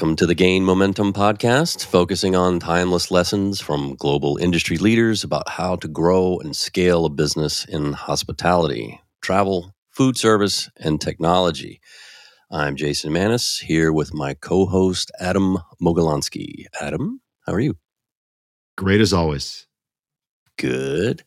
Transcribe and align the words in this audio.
Welcome 0.00 0.16
to 0.16 0.24
the 0.24 0.34
Gain 0.34 0.64
Momentum 0.64 1.12
podcast, 1.12 1.84
focusing 1.84 2.34
on 2.34 2.58
timeless 2.58 3.10
lessons 3.10 3.60
from 3.60 3.96
global 3.96 4.38
industry 4.38 4.78
leaders 4.78 5.24
about 5.24 5.46
how 5.46 5.76
to 5.76 5.88
grow 5.88 6.38
and 6.38 6.56
scale 6.56 7.04
a 7.04 7.10
business 7.10 7.66
in 7.66 7.92
hospitality, 7.92 8.98
travel, 9.20 9.74
food 9.90 10.16
service, 10.16 10.70
and 10.78 11.02
technology. 11.02 11.82
I'm 12.50 12.76
Jason 12.76 13.12
Emanis 13.12 13.60
here 13.60 13.92
with 13.92 14.14
my 14.14 14.32
co 14.32 14.64
host, 14.64 15.12
Adam 15.20 15.58
Mogelonsky. 15.82 16.64
Adam, 16.80 17.20
how 17.44 17.52
are 17.52 17.60
you? 17.60 17.76
Great 18.78 19.02
as 19.02 19.12
always. 19.12 19.66
Good. 20.56 21.24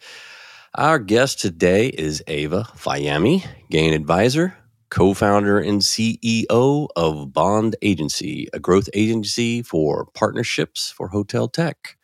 Our 0.73 0.97
guest 0.97 1.39
today 1.39 1.89
is 1.89 2.23
Eva 2.27 2.63
Fayemi, 2.75 3.45
Gain 3.69 3.93
Advisor, 3.93 4.57
co 4.93 5.15
founder 5.15 5.59
and 5.59 5.81
CEO 5.81 6.87
of 6.95 7.33
Bond 7.33 7.75
Agency, 7.81 8.47
a 8.53 8.59
growth 8.59 8.87
agency 8.93 9.63
for 9.63 10.05
partnerships 10.13 10.91
for 10.91 11.07
hotel 11.07 11.47
tech. 11.47 11.97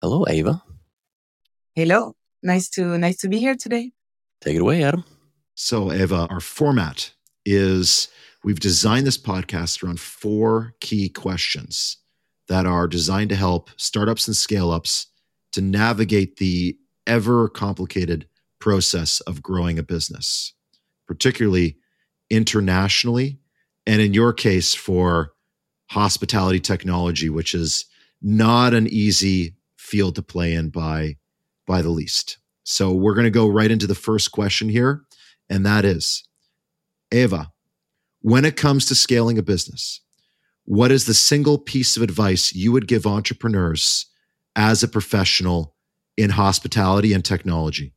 Hello, 0.00 0.24
Eva. 0.26 0.62
Hello. 1.74 2.16
Nice 2.42 2.70
to 2.70 2.96
nice 2.96 3.18
to 3.18 3.28
be 3.28 3.38
here 3.38 3.54
today. 3.54 3.92
Take 4.40 4.56
it 4.56 4.62
away, 4.62 4.82
Adam. 4.82 5.04
So, 5.54 5.92
Eva, 5.92 6.26
our 6.30 6.40
format 6.40 7.12
is 7.44 8.08
we've 8.42 8.60
designed 8.60 9.06
this 9.06 9.18
podcast 9.18 9.84
around 9.84 10.00
four 10.00 10.74
key 10.80 11.10
questions 11.10 11.98
that 12.48 12.64
are 12.64 12.88
designed 12.88 13.28
to 13.28 13.36
help 13.36 13.68
startups 13.76 14.26
and 14.26 14.34
scale 14.34 14.70
ups 14.70 15.08
to 15.52 15.60
navigate 15.60 16.38
the 16.38 16.78
ever 17.06 17.50
complicated 17.50 18.26
process 18.58 19.20
of 19.20 19.42
growing 19.42 19.78
a 19.78 19.82
business, 19.82 20.54
particularly 21.06 21.76
internationally, 22.32 23.38
and 23.86 24.00
in 24.00 24.14
your 24.14 24.32
case, 24.32 24.74
for 24.74 25.32
hospitality 25.90 26.58
technology, 26.58 27.28
which 27.28 27.54
is 27.54 27.84
not 28.22 28.72
an 28.72 28.86
easy 28.86 29.54
field 29.76 30.14
to 30.14 30.22
play 30.22 30.54
in 30.54 30.70
by, 30.70 31.16
by 31.66 31.82
the 31.82 31.90
least. 31.90 32.38
So 32.64 32.92
we're 32.92 33.14
going 33.14 33.24
to 33.24 33.30
go 33.30 33.48
right 33.48 33.70
into 33.70 33.86
the 33.86 33.94
first 33.94 34.32
question 34.32 34.70
here, 34.70 35.02
and 35.50 35.66
that 35.66 35.84
is 35.84 36.24
Eva, 37.12 37.52
when 38.22 38.46
it 38.46 38.56
comes 38.56 38.86
to 38.86 38.94
scaling 38.94 39.36
a 39.36 39.42
business, 39.42 40.00
what 40.64 40.90
is 40.90 41.04
the 41.04 41.14
single 41.14 41.58
piece 41.58 41.96
of 41.96 42.02
advice 42.02 42.54
you 42.54 42.72
would 42.72 42.88
give 42.88 43.06
entrepreneurs 43.06 44.06
as 44.56 44.82
a 44.82 44.88
professional 44.88 45.74
in 46.16 46.30
hospitality 46.30 47.12
and 47.12 47.24
technology? 47.24 47.92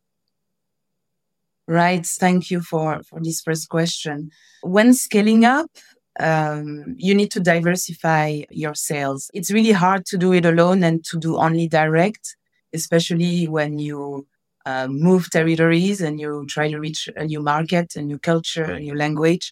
Right. 1.67 2.05
Thank 2.05 2.52
you 2.52 2.61
for, 2.61 3.02
for 3.03 3.19
this 3.21 3.41
first 3.41 3.69
question. 3.69 4.30
When 4.61 4.94
scaling 4.94 5.45
up, 5.45 5.71
um, 6.19 6.95
you 6.97 7.16
need 7.16 7.31
to 7.31 7.39
diversify 7.39 8.44
your 8.52 8.75
sales. 8.75 9.31
It's 9.33 9.52
really 9.52 9.71
hard 9.71 10.05
to 10.08 10.17
do 10.17 10.31
it 10.31 10.45
alone 10.45 10.83
and 10.83 11.03
to 11.05 11.17
do 11.19 11.38
only 11.38 11.67
direct, 11.67 12.38
especially 12.73 13.47
when 13.47 13.80
you 13.80 14.27
uh, 14.66 14.88
move 14.88 15.30
territories 15.31 16.02
and 16.02 16.19
you 16.19 16.45
try 16.47 16.69
to 16.69 16.80
reach 16.80 17.09
a 17.16 17.25
new 17.25 17.41
market, 17.41 17.95
a 17.95 18.02
new 18.02 18.19
culture, 18.19 18.63
a 18.63 18.80
new 18.80 18.95
language. 18.95 19.52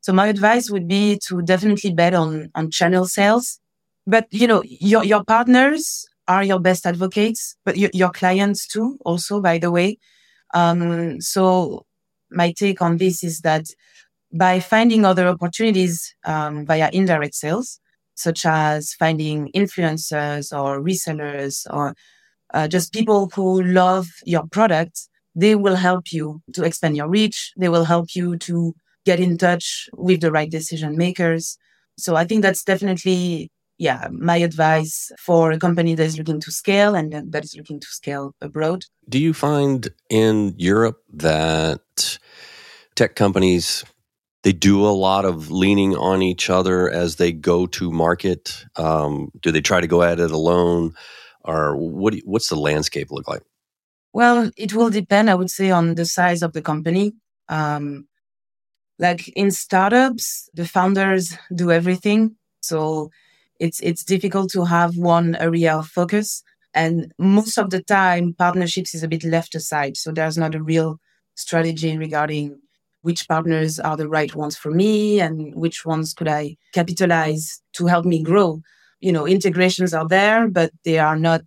So 0.00 0.12
my 0.12 0.28
advice 0.28 0.70
would 0.70 0.86
be 0.86 1.18
to 1.26 1.42
definitely 1.42 1.92
bet 1.92 2.14
on, 2.14 2.50
on 2.54 2.70
channel 2.70 3.06
sales. 3.06 3.58
But, 4.06 4.26
you 4.30 4.46
know, 4.46 4.62
your, 4.64 5.04
your 5.04 5.24
partners 5.24 6.06
are 6.28 6.44
your 6.44 6.60
best 6.60 6.86
advocates, 6.86 7.56
but 7.64 7.76
your, 7.76 7.90
your 7.92 8.10
clients 8.10 8.66
too, 8.66 8.96
also, 9.04 9.40
by 9.40 9.58
the 9.58 9.72
way. 9.72 9.98
Um, 10.54 11.20
so 11.20 11.84
my 12.30 12.52
take 12.52 12.82
on 12.82 12.96
this 12.96 13.22
is 13.24 13.40
that 13.40 13.66
by 14.32 14.60
finding 14.60 15.04
other 15.04 15.26
opportunities 15.26 16.14
um, 16.24 16.66
via 16.66 16.90
indirect 16.92 17.34
sales, 17.34 17.80
such 18.14 18.44
as 18.44 18.92
finding 18.94 19.50
influencers 19.54 20.52
or 20.52 20.80
resellers 20.80 21.66
or 21.70 21.94
uh, 22.52 22.66
just 22.68 22.92
people 22.92 23.30
who 23.34 23.62
love 23.62 24.06
your 24.24 24.46
product, 24.50 25.08
they 25.34 25.54
will 25.54 25.76
help 25.76 26.12
you 26.12 26.42
to 26.52 26.64
expand 26.64 26.96
your 26.96 27.08
reach. 27.08 27.52
They 27.56 27.68
will 27.68 27.84
help 27.84 28.14
you 28.14 28.36
to 28.38 28.74
get 29.04 29.20
in 29.20 29.38
touch 29.38 29.88
with 29.94 30.20
the 30.20 30.32
right 30.32 30.50
decision 30.50 30.96
makers. 30.96 31.56
So 31.96 32.16
I 32.16 32.24
think 32.24 32.42
that's 32.42 32.64
definitely 32.64 33.50
yeah, 33.78 34.08
my 34.10 34.36
advice 34.36 35.12
for 35.18 35.52
a 35.52 35.58
company 35.58 35.94
that 35.94 36.04
is 36.04 36.18
looking 36.18 36.40
to 36.40 36.50
scale 36.50 36.94
and 36.94 37.32
that 37.32 37.44
is 37.44 37.56
looking 37.56 37.78
to 37.78 37.86
scale 37.86 38.34
abroad. 38.40 38.84
Do 39.08 39.18
you 39.18 39.32
find 39.32 39.88
in 40.10 40.54
Europe 40.58 41.00
that 41.14 42.18
tech 42.96 43.14
companies 43.14 43.84
they 44.42 44.52
do 44.52 44.84
a 44.84 44.90
lot 44.90 45.24
of 45.24 45.50
leaning 45.50 45.96
on 45.96 46.22
each 46.22 46.50
other 46.50 46.90
as 46.90 47.16
they 47.16 47.32
go 47.32 47.66
to 47.66 47.90
market? 47.90 48.64
Um, 48.76 49.30
do 49.40 49.50
they 49.50 49.60
try 49.60 49.80
to 49.80 49.86
go 49.86 50.02
at 50.02 50.20
it 50.20 50.30
alone, 50.30 50.94
or 51.44 51.76
what? 51.76 52.14
what's 52.24 52.48
the 52.48 52.56
landscape 52.56 53.10
look 53.10 53.28
like? 53.28 53.42
Well, 54.12 54.50
it 54.56 54.74
will 54.74 54.90
depend. 54.90 55.30
I 55.30 55.34
would 55.34 55.50
say 55.50 55.70
on 55.70 55.94
the 55.94 56.04
size 56.04 56.42
of 56.42 56.52
the 56.52 56.62
company. 56.62 57.12
Um, 57.48 58.08
like 58.98 59.28
in 59.28 59.50
startups, 59.50 60.48
the 60.54 60.66
founders 60.66 61.36
do 61.54 61.70
everything. 61.70 62.36
So 62.62 63.10
it's 63.58 63.80
it's 63.80 64.04
difficult 64.04 64.50
to 64.52 64.64
have 64.64 64.96
one 64.96 65.34
area 65.36 65.76
of 65.76 65.88
focus. 65.88 66.42
And 66.74 67.12
most 67.18 67.58
of 67.58 67.70
the 67.70 67.82
time 67.82 68.34
partnerships 68.38 68.94
is 68.94 69.02
a 69.02 69.08
bit 69.08 69.24
left 69.24 69.54
aside. 69.54 69.96
So 69.96 70.12
there's 70.12 70.38
not 70.38 70.54
a 70.54 70.62
real 70.62 71.00
strategy 71.34 71.96
regarding 71.96 72.60
which 73.02 73.26
partners 73.28 73.78
are 73.78 73.96
the 73.96 74.08
right 74.08 74.34
ones 74.34 74.56
for 74.56 74.70
me 74.70 75.20
and 75.20 75.54
which 75.54 75.86
ones 75.86 76.12
could 76.12 76.28
i 76.28 76.56
capitalize 76.74 77.62
to 77.74 77.86
help 77.86 78.04
me 78.04 78.22
grow. 78.22 78.60
You 79.00 79.12
know 79.12 79.26
integrations 79.26 79.94
are 79.94 80.08
there 80.08 80.48
but 80.48 80.72
they 80.84 80.98
are 80.98 81.16
not 81.16 81.42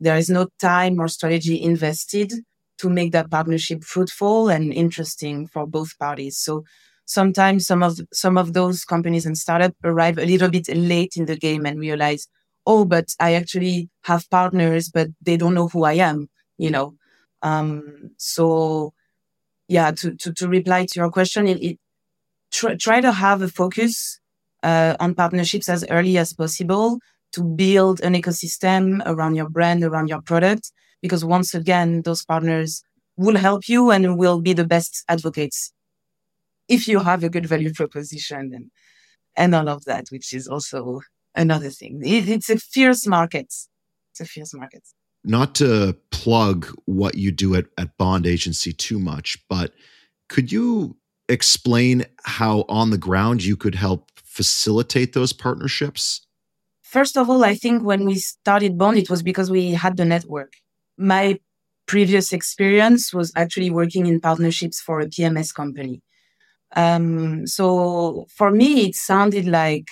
there 0.00 0.16
is 0.16 0.28
no 0.28 0.48
time 0.60 0.98
or 1.00 1.08
strategy 1.08 1.62
invested 1.62 2.32
to 2.78 2.90
make 2.90 3.12
that 3.12 3.30
partnership 3.30 3.82
fruitful 3.82 4.48
and 4.48 4.72
interesting 4.72 5.46
for 5.46 5.66
both 5.66 5.98
parties. 5.98 6.36
So 6.36 6.64
sometimes 7.06 7.66
some 7.66 7.82
of 7.82 7.98
some 8.12 8.36
of 8.36 8.52
those 8.52 8.84
companies 8.84 9.24
and 9.24 9.38
startups 9.38 9.76
arrive 9.84 10.18
a 10.18 10.26
little 10.26 10.50
bit 10.50 10.68
late 10.76 11.14
in 11.16 11.26
the 11.26 11.36
game 11.36 11.64
and 11.64 11.80
realize, 11.80 12.28
oh, 12.66 12.84
but 12.84 13.06
I 13.18 13.34
actually 13.34 13.88
have 14.04 14.28
partners, 14.30 14.90
but 14.90 15.08
they 15.22 15.36
don't 15.36 15.54
know 15.54 15.68
who 15.68 15.84
I 15.84 15.94
am, 15.94 16.28
you 16.58 16.70
know. 16.70 16.94
Um, 17.42 18.10
so 18.18 18.92
yeah, 19.68 19.90
to, 19.92 20.14
to, 20.16 20.32
to 20.34 20.48
reply 20.48 20.86
to 20.86 21.00
your 21.00 21.10
question, 21.10 21.46
it, 21.48 21.62
it 21.62 21.78
try, 22.52 22.74
try 22.76 23.00
to 23.00 23.12
have 23.12 23.42
a 23.42 23.48
focus 23.48 24.20
uh, 24.62 24.96
on 25.00 25.14
partnerships 25.14 25.68
as 25.68 25.84
early 25.90 26.18
as 26.18 26.32
possible 26.32 26.98
to 27.32 27.42
build 27.42 28.00
an 28.00 28.14
ecosystem 28.14 29.02
around 29.06 29.34
your 29.34 29.48
brand, 29.48 29.82
around 29.82 30.08
your 30.08 30.22
product, 30.22 30.72
because 31.02 31.24
once 31.24 31.54
again, 31.54 32.02
those 32.02 32.24
partners 32.24 32.82
will 33.16 33.36
help 33.36 33.68
you 33.68 33.90
and 33.90 34.18
will 34.18 34.40
be 34.40 34.52
the 34.52 34.66
best 34.66 35.04
advocates 35.08 35.72
if 36.68 36.88
you 36.88 37.00
have 37.00 37.22
a 37.24 37.28
good 37.28 37.46
value 37.46 37.72
proposition 37.72 38.52
and 38.54 38.70
and 39.36 39.54
all 39.54 39.68
of 39.68 39.84
that, 39.84 40.06
which 40.08 40.32
is 40.32 40.48
also 40.48 41.00
another 41.34 41.70
thing. 41.70 42.00
It, 42.02 42.28
it's 42.28 42.48
a 42.48 42.58
fierce 42.58 43.06
market. 43.06 43.52
It's 44.12 44.20
a 44.20 44.24
fierce 44.24 44.54
market. 44.54 44.82
Not 45.24 45.54
to 45.56 45.96
plug 46.10 46.66
what 46.86 47.16
you 47.16 47.30
do 47.32 47.54
at, 47.54 47.66
at 47.76 47.96
Bond 47.98 48.26
Agency 48.26 48.72
too 48.72 48.98
much, 48.98 49.38
but 49.50 49.74
could 50.28 50.50
you 50.50 50.96
explain 51.28 52.06
how 52.24 52.64
on 52.68 52.90
the 52.90 52.98
ground 52.98 53.44
you 53.44 53.56
could 53.56 53.74
help 53.74 54.10
facilitate 54.24 55.12
those 55.12 55.32
partnerships? 55.32 56.26
First 56.82 57.16
of 57.16 57.28
all, 57.28 57.44
I 57.44 57.54
think 57.54 57.82
when 57.82 58.04
we 58.04 58.14
started 58.14 58.78
Bond, 58.78 58.96
it 58.96 59.10
was 59.10 59.22
because 59.22 59.50
we 59.50 59.72
had 59.72 59.96
the 59.96 60.04
network. 60.04 60.54
My 60.96 61.40
previous 61.86 62.32
experience 62.32 63.12
was 63.12 63.32
actually 63.36 63.70
working 63.70 64.06
in 64.06 64.20
partnerships 64.20 64.80
for 64.80 65.00
a 65.00 65.06
PMS 65.06 65.52
company. 65.54 66.02
Um, 66.74 67.46
so 67.46 68.26
for 68.28 68.50
me, 68.50 68.86
it 68.88 68.94
sounded 68.94 69.46
like 69.46 69.88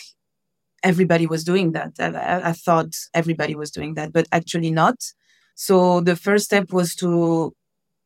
everybody 0.83 1.27
was 1.27 1.45
doing 1.45 1.73
that. 1.73 1.93
I, 1.99 2.51
I, 2.51 2.53
thought 2.53 2.95
everybody 3.15 3.55
was 3.55 3.71
doing 3.71 3.95
that, 3.95 4.13
but 4.13 4.27
actually 4.33 4.71
not. 4.71 4.97
So 5.55 6.01
the 6.01 6.17
first 6.17 6.47
step 6.47 6.73
was 6.73 6.95
to 6.97 7.55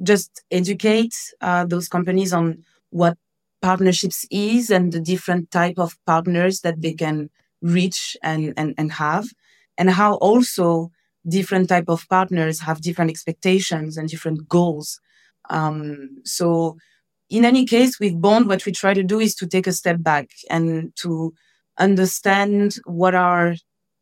just 0.02 0.42
educate 0.50 1.14
uh, 1.40 1.64
those 1.64 1.88
companies 1.88 2.32
on 2.32 2.62
what 2.90 3.16
partnerships 3.62 4.24
is 4.30 4.70
and 4.70 4.92
the 4.92 5.00
different 5.00 5.50
type 5.50 5.78
of 5.78 5.96
partners 6.06 6.60
that 6.60 6.80
they 6.80 6.92
can 6.92 7.30
reach 7.60 8.16
and, 8.22 8.54
and, 8.56 8.74
and 8.78 8.92
have 8.92 9.26
and 9.76 9.90
how 9.90 10.14
also 10.14 10.90
different 11.28 11.68
type 11.68 11.88
of 11.88 12.08
partners 12.08 12.60
have 12.60 12.80
different 12.80 13.10
expectations 13.10 13.96
and 13.96 14.08
different 14.08 14.48
goals. 14.48 15.00
Um, 15.50 16.18
so 16.24 16.76
in 17.30 17.44
any 17.44 17.66
case, 17.66 18.00
with 18.00 18.20
Bond, 18.20 18.48
what 18.48 18.64
we 18.64 18.72
try 18.72 18.94
to 18.94 19.02
do 19.02 19.20
is 19.20 19.34
to 19.36 19.46
take 19.46 19.66
a 19.66 19.72
step 19.72 20.02
back 20.02 20.30
and 20.50 20.92
to 20.96 21.34
understand 21.78 22.76
what 22.84 23.14
are 23.14 23.54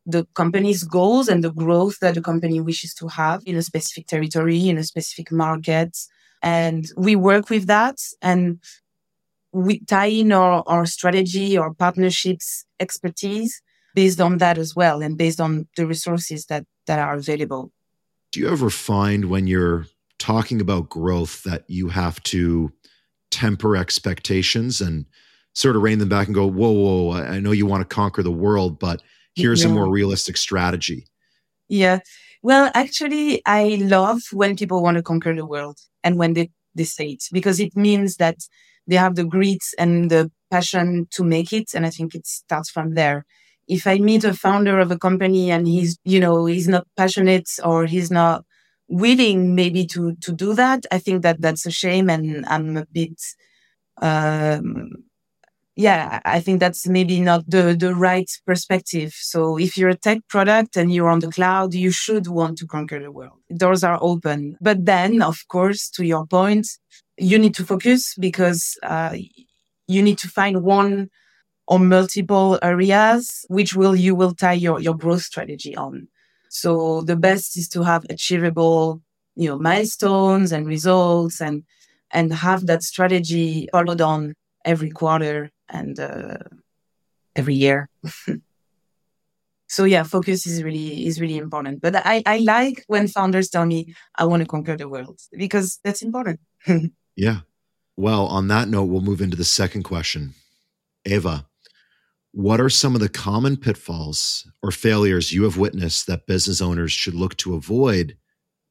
the 0.06 0.24
company's 0.34 0.84
goals 0.84 1.28
and 1.28 1.42
the 1.42 1.52
growth 1.52 1.98
that 2.00 2.14
the 2.14 2.22
company 2.22 2.60
wishes 2.60 2.94
to 2.94 3.08
have 3.08 3.42
in 3.44 3.56
a 3.56 3.62
specific 3.62 4.06
territory, 4.06 4.68
in 4.68 4.78
a 4.78 4.84
specific 4.84 5.32
market. 5.32 5.96
And 6.42 6.86
we 6.96 7.16
work 7.16 7.50
with 7.50 7.66
that 7.66 7.96
and 8.22 8.60
we 9.52 9.80
tie 9.80 10.06
in 10.06 10.32
our, 10.32 10.62
our 10.66 10.86
strategy 10.86 11.58
or 11.58 11.74
partnerships 11.74 12.64
expertise 12.78 13.60
based 13.94 14.20
on 14.20 14.38
that 14.38 14.58
as 14.58 14.76
well 14.76 15.02
and 15.02 15.16
based 15.16 15.40
on 15.40 15.66
the 15.76 15.86
resources 15.86 16.46
that 16.46 16.64
that 16.86 17.00
are 17.00 17.14
available. 17.14 17.72
Do 18.30 18.40
you 18.40 18.48
ever 18.48 18.70
find 18.70 19.24
when 19.24 19.46
you're 19.46 19.86
talking 20.18 20.60
about 20.60 20.88
growth 20.88 21.42
that 21.44 21.64
you 21.68 21.88
have 21.88 22.22
to 22.24 22.72
temper 23.36 23.76
expectations 23.76 24.80
and 24.80 25.04
sort 25.52 25.76
of 25.76 25.82
rein 25.82 25.98
them 25.98 26.08
back 26.08 26.26
and 26.26 26.34
go, 26.34 26.46
whoa, 26.46 26.70
whoa, 26.70 27.12
I 27.12 27.38
know 27.38 27.52
you 27.52 27.66
want 27.66 27.82
to 27.82 27.94
conquer 27.94 28.22
the 28.22 28.30
world, 28.30 28.78
but 28.78 29.02
here's 29.34 29.62
yeah. 29.62 29.68
a 29.68 29.72
more 29.72 29.90
realistic 29.90 30.38
strategy? 30.38 31.06
Yeah. 31.68 31.98
Well, 32.42 32.70
actually, 32.74 33.42
I 33.44 33.78
love 33.82 34.22
when 34.32 34.56
people 34.56 34.82
want 34.82 34.96
to 34.96 35.02
conquer 35.02 35.34
the 35.34 35.44
world 35.44 35.78
and 36.02 36.16
when 36.16 36.32
they, 36.32 36.50
they 36.74 36.84
say 36.84 37.08
it 37.10 37.24
because 37.30 37.60
it 37.60 37.76
means 37.76 38.16
that 38.16 38.38
they 38.86 38.96
have 38.96 39.16
the 39.16 39.24
grit 39.24 39.64
and 39.78 40.10
the 40.10 40.30
passion 40.50 41.08
to 41.10 41.22
make 41.22 41.52
it. 41.52 41.74
And 41.74 41.84
I 41.84 41.90
think 41.90 42.14
it 42.14 42.26
starts 42.26 42.70
from 42.70 42.94
there. 42.94 43.26
If 43.68 43.86
I 43.86 43.98
meet 43.98 44.24
a 44.24 44.32
founder 44.32 44.78
of 44.78 44.90
a 44.90 44.98
company 44.98 45.50
and 45.50 45.66
he's, 45.66 45.98
you 46.04 46.20
know, 46.20 46.46
he's 46.46 46.68
not 46.68 46.86
passionate 46.96 47.50
or 47.62 47.84
he's 47.84 48.10
not 48.10 48.45
willing 48.88 49.54
maybe 49.54 49.86
to, 49.86 50.14
to 50.16 50.32
do 50.32 50.54
that, 50.54 50.86
I 50.90 50.98
think 50.98 51.22
that 51.22 51.40
that's 51.40 51.66
a 51.66 51.70
shame. 51.70 52.08
And 52.10 52.44
I'm 52.46 52.76
a 52.76 52.86
bit, 52.86 53.20
um, 54.00 54.90
yeah, 55.74 56.20
I 56.24 56.40
think 56.40 56.60
that's 56.60 56.86
maybe 56.86 57.20
not 57.20 57.48
the, 57.48 57.76
the 57.78 57.94
right 57.94 58.30
perspective. 58.46 59.12
So 59.14 59.58
if 59.58 59.76
you're 59.76 59.90
a 59.90 59.96
tech 59.96 60.18
product 60.28 60.76
and 60.76 60.92
you're 60.92 61.10
on 61.10 61.20
the 61.20 61.30
cloud, 61.30 61.74
you 61.74 61.90
should 61.90 62.28
want 62.28 62.58
to 62.58 62.66
conquer 62.66 63.00
the 63.00 63.12
world. 63.12 63.38
Doors 63.56 63.84
are 63.84 63.98
open. 64.00 64.56
But 64.60 64.86
then, 64.86 65.20
of 65.20 65.46
course, 65.48 65.90
to 65.90 66.04
your 66.04 66.26
point, 66.26 66.66
you 67.18 67.38
need 67.38 67.54
to 67.56 67.64
focus 67.64 68.14
because 68.18 68.78
uh, 68.82 69.16
you 69.86 70.02
need 70.02 70.18
to 70.18 70.28
find 70.28 70.62
one 70.62 71.10
or 71.68 71.78
multiple 71.78 72.58
areas 72.62 73.44
which 73.48 73.74
will 73.74 73.96
you 73.96 74.14
will 74.14 74.34
tie 74.34 74.52
your, 74.52 74.80
your 74.80 74.96
growth 74.96 75.22
strategy 75.22 75.76
on. 75.76 76.08
So 76.56 77.02
the 77.02 77.16
best 77.16 77.58
is 77.58 77.68
to 77.70 77.82
have 77.82 78.06
achievable, 78.08 79.02
you 79.34 79.46
know, 79.46 79.58
milestones 79.58 80.52
and 80.52 80.66
results 80.66 81.42
and 81.42 81.64
and 82.10 82.32
have 82.32 82.64
that 82.66 82.82
strategy 82.82 83.68
followed 83.72 84.00
on 84.00 84.32
every 84.64 84.90
quarter 84.90 85.50
and 85.68 86.00
uh, 86.00 86.38
every 87.34 87.54
year. 87.54 87.90
so 89.68 89.84
yeah, 89.84 90.02
focus 90.02 90.46
is 90.46 90.62
really 90.62 91.06
is 91.06 91.20
really 91.20 91.36
important. 91.36 91.82
But 91.82 91.94
I, 91.96 92.22
I 92.24 92.38
like 92.38 92.84
when 92.86 93.06
founders 93.06 93.50
tell 93.50 93.66
me 93.66 93.94
I 94.14 94.24
want 94.24 94.40
to 94.42 94.48
conquer 94.48 94.78
the 94.78 94.88
world 94.88 95.20
because 95.32 95.78
that's 95.84 96.02
important. 96.02 96.40
Yeah. 97.18 97.40
Well, 97.96 98.26
on 98.26 98.48
that 98.48 98.68
note, 98.68 98.90
we'll 98.90 99.00
move 99.00 99.22
into 99.22 99.38
the 99.38 99.44
second 99.60 99.84
question. 99.84 100.34
Eva, 101.06 101.46
what 102.36 102.60
are 102.60 102.68
some 102.68 102.94
of 102.94 103.00
the 103.00 103.08
common 103.08 103.56
pitfalls 103.56 104.46
or 104.62 104.70
failures 104.70 105.32
you 105.32 105.44
have 105.44 105.56
witnessed 105.56 106.06
that 106.06 106.26
business 106.26 106.60
owners 106.60 106.92
should 106.92 107.14
look 107.14 107.34
to 107.38 107.54
avoid 107.54 108.14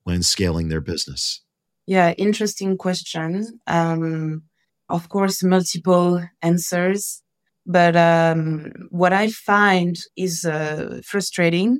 when 0.03 0.21
scaling 0.21 0.69
their 0.69 0.81
business? 0.81 1.41
Yeah, 1.88 2.12
interesting 2.12 2.77
question. 2.77 3.59
Um, 3.65 4.44
of 4.88 5.09
course, 5.09 5.44
multiple 5.44 6.23
answers. 6.44 7.23
But 7.65 7.95
um, 7.95 8.71
what 8.91 9.13
I 9.13 9.29
find 9.29 9.97
is 10.15 10.45
uh, 10.45 11.01
frustrating 11.03 11.79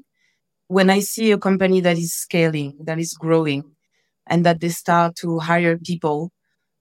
when 0.66 0.90
I 0.90 1.02
see 1.02 1.32
a 1.32 1.38
company 1.38 1.82
that 1.82 2.00
is 2.00 2.16
scaling, 2.16 2.80
that 2.86 2.98
is 2.98 3.14
growing, 3.14 3.64
and 4.26 4.44
that 4.44 4.60
they 4.60 4.70
start 4.70 5.18
to 5.18 5.38
hire 5.38 5.78
people 5.78 6.32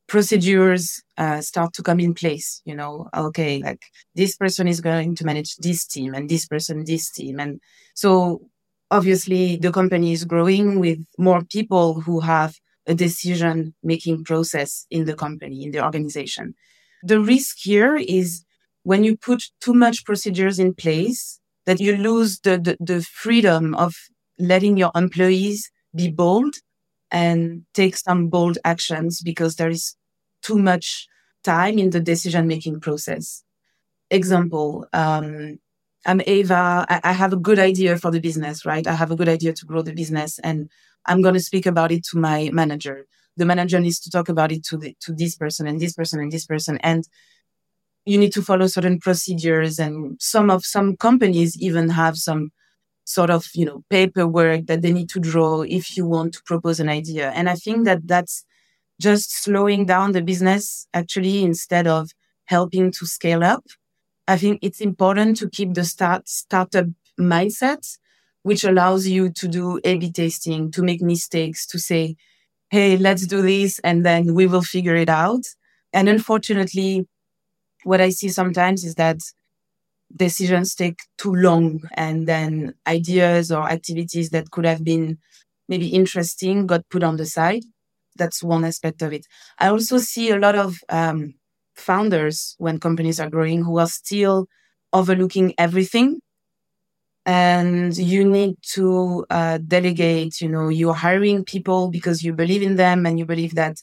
procedures 0.06 1.02
uh, 1.16 1.40
start 1.40 1.72
to 1.72 1.82
come 1.82 1.98
in 1.98 2.14
place 2.14 2.60
you 2.64 2.74
know 2.74 3.08
okay 3.16 3.58
like 3.62 3.82
this 4.14 4.36
person 4.36 4.68
is 4.68 4.80
going 4.80 5.14
to 5.16 5.24
manage 5.24 5.56
this 5.56 5.86
team 5.86 6.14
and 6.14 6.28
this 6.28 6.46
person 6.46 6.84
this 6.84 7.10
team. 7.10 7.40
And 7.40 7.60
so 7.94 8.42
obviously 8.90 9.56
the 9.56 9.72
company 9.72 10.12
is 10.12 10.24
growing 10.24 10.80
with 10.80 10.98
more 11.18 11.42
people 11.44 12.00
who 12.00 12.20
have 12.20 12.54
a 12.86 12.94
decision 12.94 13.74
making 13.82 14.24
process 14.24 14.86
in 14.90 15.04
the 15.06 15.14
company 15.14 15.64
in 15.64 15.70
the 15.70 15.82
organization. 15.82 16.54
The 17.02 17.20
risk 17.20 17.56
here 17.60 17.96
is 17.96 18.44
when 18.82 19.04
you 19.04 19.16
put 19.16 19.44
too 19.60 19.74
much 19.74 20.04
procedures 20.04 20.58
in 20.58 20.74
place 20.74 21.40
that 21.66 21.80
you 21.80 21.96
lose 21.96 22.40
the, 22.40 22.58
the, 22.58 22.76
the 22.78 23.02
freedom 23.02 23.74
of 23.74 23.94
letting 24.38 24.76
your 24.76 24.90
employees 24.94 25.70
be 25.94 26.10
bold 26.10 26.54
and 27.14 27.64
take 27.75 27.96
some 27.96 28.26
bold 28.26 28.58
actions 28.64 29.22
because 29.22 29.55
there 29.55 29.70
is 29.70 29.96
too 30.43 30.58
much 30.58 31.06
time 31.44 31.78
in 31.78 31.90
the 31.90 32.00
decision 32.00 32.49
making 32.49 32.81
process. 32.81 33.44
Example, 34.11 34.84
um, 34.93 35.61
I'm 36.05 36.20
Eva. 36.26 36.84
I, 36.88 37.00
I, 37.05 37.12
have 37.12 37.32
a 37.32 37.37
good 37.37 37.61
idea 37.61 37.96
for 37.99 38.11
the 38.11 38.20
business, 38.20 38.66
right? 38.66 38.84
I 38.84 38.94
have 38.94 39.12
a 39.12 39.16
good 39.16 39.28
idea 39.28 39.52
to 39.52 39.64
grow 39.64 39.81
the 39.81 39.94
business 39.94 40.40
and 40.40 40.69
I'm 41.06 41.22
going 41.22 41.34
to 41.34 41.40
speak 41.40 41.66
about 41.66 41.93
it 41.93 42.05
to 42.11 42.19
my 42.19 42.50
manager. 42.52 43.06
The 43.37 43.46
manager 43.46 43.78
needs 43.78 44.00
to 44.00 44.11
talk 44.11 44.28
about 44.28 44.50
it 44.50 44.64
to 44.64 44.76
the, 44.76 44.96
to 45.02 45.14
this 45.14 45.37
person 45.37 45.69
and 45.69 45.81
this 45.81 45.94
person 45.94 46.19
and 46.19 46.32
this 46.32 46.46
person. 46.46 46.78
And 46.82 47.05
you 48.05 48.19
need 48.19 48.32
to 48.32 48.43
follow 48.43 48.66
certain 48.66 48.99
procedures 48.99 49.78
and 49.78 50.20
some 50.20 50.50
of 50.50 50.64
some 50.64 50.96
companies 50.96 51.56
even 51.62 51.90
have 51.90 52.16
some 52.16 52.50
sort 53.04 53.30
of 53.30 53.46
you 53.54 53.64
know 53.64 53.82
paperwork 53.90 54.66
that 54.66 54.82
they 54.82 54.92
need 54.92 55.08
to 55.10 55.20
draw 55.20 55.62
if 55.62 55.96
you 55.96 56.06
want 56.06 56.32
to 56.34 56.42
propose 56.44 56.80
an 56.80 56.88
idea. 56.88 57.30
And 57.30 57.48
i 57.48 57.54
think 57.54 57.84
that 57.84 58.06
that's 58.06 58.44
just 59.00 59.32
slowing 59.42 59.86
down 59.86 60.12
the 60.12 60.22
business 60.22 60.86
actually 60.94 61.42
instead 61.42 61.86
of 61.86 62.10
helping 62.46 62.92
to 62.92 63.06
scale 63.06 63.42
up. 63.42 63.64
I 64.28 64.36
think 64.38 64.60
it's 64.62 64.80
important 64.80 65.36
to 65.38 65.50
keep 65.50 65.74
the 65.74 65.84
start 65.84 66.28
startup 66.28 66.86
mindset 67.18 67.98
which 68.42 68.62
allows 68.64 69.06
you 69.06 69.30
to 69.30 69.48
do 69.48 69.80
a 69.84 69.96
b 69.98 70.10
testing 70.12 70.70
to 70.72 70.82
make 70.82 71.00
mistakes 71.02 71.66
to 71.66 71.78
say 71.78 72.16
hey 72.70 72.96
let's 72.96 73.26
do 73.26 73.42
this 73.42 73.78
and 73.80 74.04
then 74.04 74.34
we 74.34 74.46
will 74.46 74.62
figure 74.62 74.96
it 74.96 75.08
out. 75.08 75.44
And 75.92 76.08
unfortunately 76.08 77.06
what 77.84 78.00
i 78.00 78.10
see 78.10 78.28
sometimes 78.28 78.84
is 78.84 78.94
that 78.96 79.18
decisions 80.16 80.75
take 80.75 80.99
too 81.19 81.34
long 81.34 81.81
and 81.94 82.26
then 82.28 82.75
ideas 82.87 83.50
or 83.50 83.69
activities 83.69 84.31
that 84.31 84.50
could 84.50 84.64
have 84.64 84.84
been 84.84 85.19
maybe 85.69 85.88
interesting 85.88 86.66
got 86.66 86.88
put 86.90 87.02
on 87.02 87.16
the 87.16 87.26
side. 87.26 87.62
That's 88.16 88.43
one 88.43 88.64
aspect 88.64 89.02
of 89.02 89.12
it. 89.12 89.26
I 89.58 89.69
also 89.69 89.99
see 89.99 90.31
a 90.31 90.38
lot 90.38 90.55
of 90.55 90.78
um, 90.88 91.35
founders 91.75 92.54
when 92.59 92.78
companies 92.78 93.18
are 93.18 93.30
growing 93.30 93.64
who 93.64 93.78
are 93.78 93.88
still 93.88 94.47
overlooking 94.92 95.54
everything 95.59 96.21
and 97.26 97.97
you 97.97 98.28
need 98.28 98.54
to 98.62 99.25
uh, 99.30 99.59
delegate 99.66 100.40
you 100.40 100.49
know 100.49 100.68
you're 100.68 100.94
hiring 100.94 101.44
people 101.44 101.90
because 101.90 102.23
you 102.23 102.33
believe 102.33 102.62
in 102.62 102.76
them 102.76 103.06
and 103.06 103.18
you 103.18 103.25
believe 103.25 103.54
that 103.54 103.76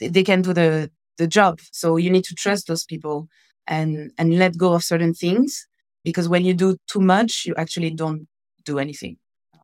they 0.00 0.22
can 0.24 0.42
do 0.42 0.52
the 0.52 0.90
the 1.16 1.26
job. 1.28 1.60
So 1.72 1.96
you 1.96 2.10
need 2.10 2.24
to 2.24 2.34
trust 2.34 2.66
those 2.66 2.84
people 2.84 3.28
and 3.66 4.10
and 4.18 4.38
let 4.38 4.56
go 4.58 4.72
of 4.74 4.82
certain 4.84 5.14
things 5.14 5.66
because 6.04 6.28
when 6.28 6.44
you 6.44 6.54
do 6.54 6.76
too 6.86 7.00
much, 7.00 7.44
you 7.46 7.54
actually 7.56 7.90
don't 7.90 8.28
do 8.64 8.78
anything. 8.78 9.16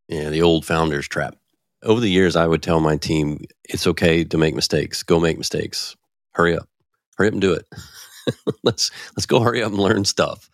Yeah, 0.09 0.31
the 0.31 0.43
old 0.43 0.65
founders 0.65 1.07
trap. 1.07 1.37
Over 1.83 2.01
the 2.01 2.11
years, 2.11 2.37
I 2.37 2.47
would 2.47 2.63
tell 2.63 2.81
my 2.81 2.97
team, 2.97 3.45
it's 3.65 3.87
okay 3.87 4.25
to 4.25 4.39
make 4.39 4.55
mistakes. 4.55 5.03
Go 5.03 5.21
make 5.21 5.39
mistakes. 5.39 5.97
Hurry 6.33 6.57
up. 6.57 6.69
Hurry 7.17 7.29
up 7.29 7.33
and 7.35 7.41
do 7.41 7.53
it. 7.53 7.67
let's 8.63 8.91
let's 9.17 9.27
go 9.27 9.41
hurry 9.41 9.63
up 9.63 9.73
and 9.73 9.81
learn 9.81 10.05
stuff. 10.05 10.51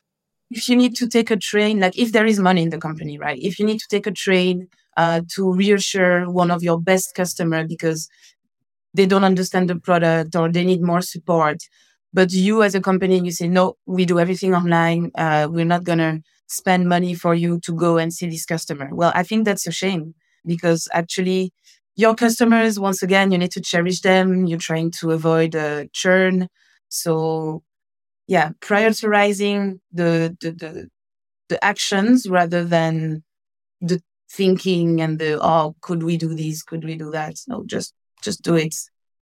If 0.51 0.69
you 0.69 0.77
need 0.77 0.95
to 0.97 1.09
take 1.09 1.31
a 1.31 1.37
train, 1.37 1.81
like 1.81 1.99
if 1.99 2.13
there 2.13 2.27
is 2.27 2.39
money 2.39 2.63
in 2.63 2.71
the 2.71 2.79
company, 2.79 3.19
right? 3.19 3.39
If 3.41 3.59
you 3.59 3.67
need 3.67 3.81
to 3.81 3.89
take 3.89 4.07
a 4.07 4.13
train 4.13 4.69
uh, 4.97 5.23
to 5.35 5.53
reassure 5.53 6.31
one 6.31 6.51
of 6.51 6.63
your 6.63 6.81
best 6.81 7.15
customer 7.15 7.67
because 7.67 8.09
they 8.95 9.07
don't 9.07 9.25
understand 9.25 9.69
the 9.69 9.77
product 9.77 10.37
or 10.37 10.51
they 10.51 10.65
need 10.65 10.83
more 10.83 11.03
support, 11.03 11.59
but 12.13 12.33
you 12.33 12.63
as 12.63 12.75
a 12.75 12.81
company, 12.81 13.19
you 13.19 13.31
say, 13.31 13.49
no, 13.49 13.77
we 13.87 14.05
do 14.05 14.19
everything 14.19 14.55
online. 14.55 15.11
Uh, 15.15 15.49
we're 15.51 15.65
not 15.65 15.85
going 15.85 15.99
to 15.99 16.23
spend 16.49 16.89
money 16.89 17.15
for 17.15 17.35
you 17.35 17.61
to 17.61 17.73
go 17.73 17.99
and 17.99 18.13
see 18.13 18.29
this 18.29 18.47
customer. 18.47 18.89
Well, 18.93 19.13
I 19.15 19.23
think 19.23 19.45
that's 19.45 19.67
a 19.67 19.73
shame 19.73 20.15
because 20.45 20.89
actually 20.93 21.53
your 21.97 22.15
customers, 22.15 22.79
once 22.79 23.03
again, 23.03 23.33
you 23.33 23.39
need 23.39 23.51
to 23.53 23.61
cherish 23.61 24.01
them. 24.01 24.47
You're 24.47 24.59
trying 24.59 24.93
to 25.01 25.11
avoid 25.11 25.57
uh, 25.57 25.85
churn. 25.93 26.49
So 26.89 27.63
yeah, 28.27 28.51
prioritizing 28.61 29.81
the, 29.93 30.37
the, 30.41 30.51
the, 30.53 30.89
the 31.49 31.65
actions 31.65 32.29
rather 32.29 32.65
than 32.65 33.25
the 33.81 34.01
thinking 34.31 35.01
and 35.01 35.19
the, 35.19 35.39
oh, 35.43 35.75
could 35.81 36.03
we 36.03 36.17
do 36.17 36.35
this? 36.35 36.63
Could 36.63 36.85
we 36.85 36.97
do 36.97 37.11
that? 37.11 37.37
No, 37.49 37.65
just, 37.67 37.95
just 38.23 38.43
do 38.43 38.55
it. 38.55 38.75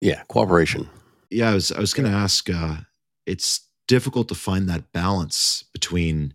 Yeah. 0.02 0.24
Cooperation. 0.28 0.90
Yeah, 1.36 1.52
I 1.52 1.54
was 1.54 1.70
I 1.70 1.82
was 1.82 1.94
going 1.94 2.10
to 2.10 2.18
ask. 2.18 2.50
Uh, 2.50 2.78
it's 3.26 3.68
difficult 3.90 4.30
to 4.30 4.36
find 4.36 4.70
that 4.70 4.94
balance 4.94 5.66
between 5.74 6.34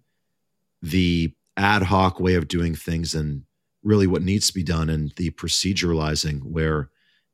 the 0.83 1.33
ad 1.57 1.85
hoc 1.85 2.21
way 2.21 2.35
of 2.35 2.49
doing 2.49 2.75
things 2.75 3.15
and 3.15 3.45
really 3.83 4.07
what 4.07 4.21
needs 4.21 4.49
to 4.49 4.53
be 4.55 4.63
done, 4.63 4.91
and 4.91 5.11
the 5.17 5.31
proceduralizing, 5.31 6.43
where 6.43 6.91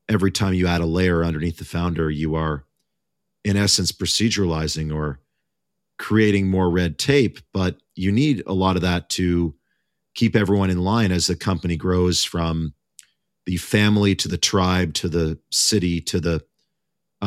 every 0.09 0.31
time 0.31 0.55
you 0.55 0.69
add 0.69 0.81
a 0.81 0.87
layer 0.87 1.25
underneath 1.25 1.57
the 1.57 1.65
founder, 1.65 2.09
you 2.09 2.37
are, 2.37 2.65
in 3.45 3.57
essence, 3.57 3.91
proceduralizing 3.91 4.95
or 4.95 5.19
creating 5.99 6.49
more 6.49 6.71
red 6.71 7.01
tape. 7.01 7.41
But 7.53 7.79
you 7.97 8.13
need 8.13 8.45
a 8.47 8.53
lot 8.53 8.77
of 8.77 8.83
that 8.83 9.09
to 9.11 9.57
keep 10.15 10.37
everyone 10.37 10.71
in 10.71 10.85
line 10.85 11.11
as 11.11 11.27
the 11.27 11.35
company 11.35 11.77
grows 11.77 12.23
from 12.23 12.75
the 13.45 13.57
family 13.57 14.15
to 14.15 14.29
the 14.29 14.39
tribe 14.39 14.95
to 14.95 15.09
the 15.09 15.37
city 15.51 16.01
to 16.03 16.21
the 16.21 16.45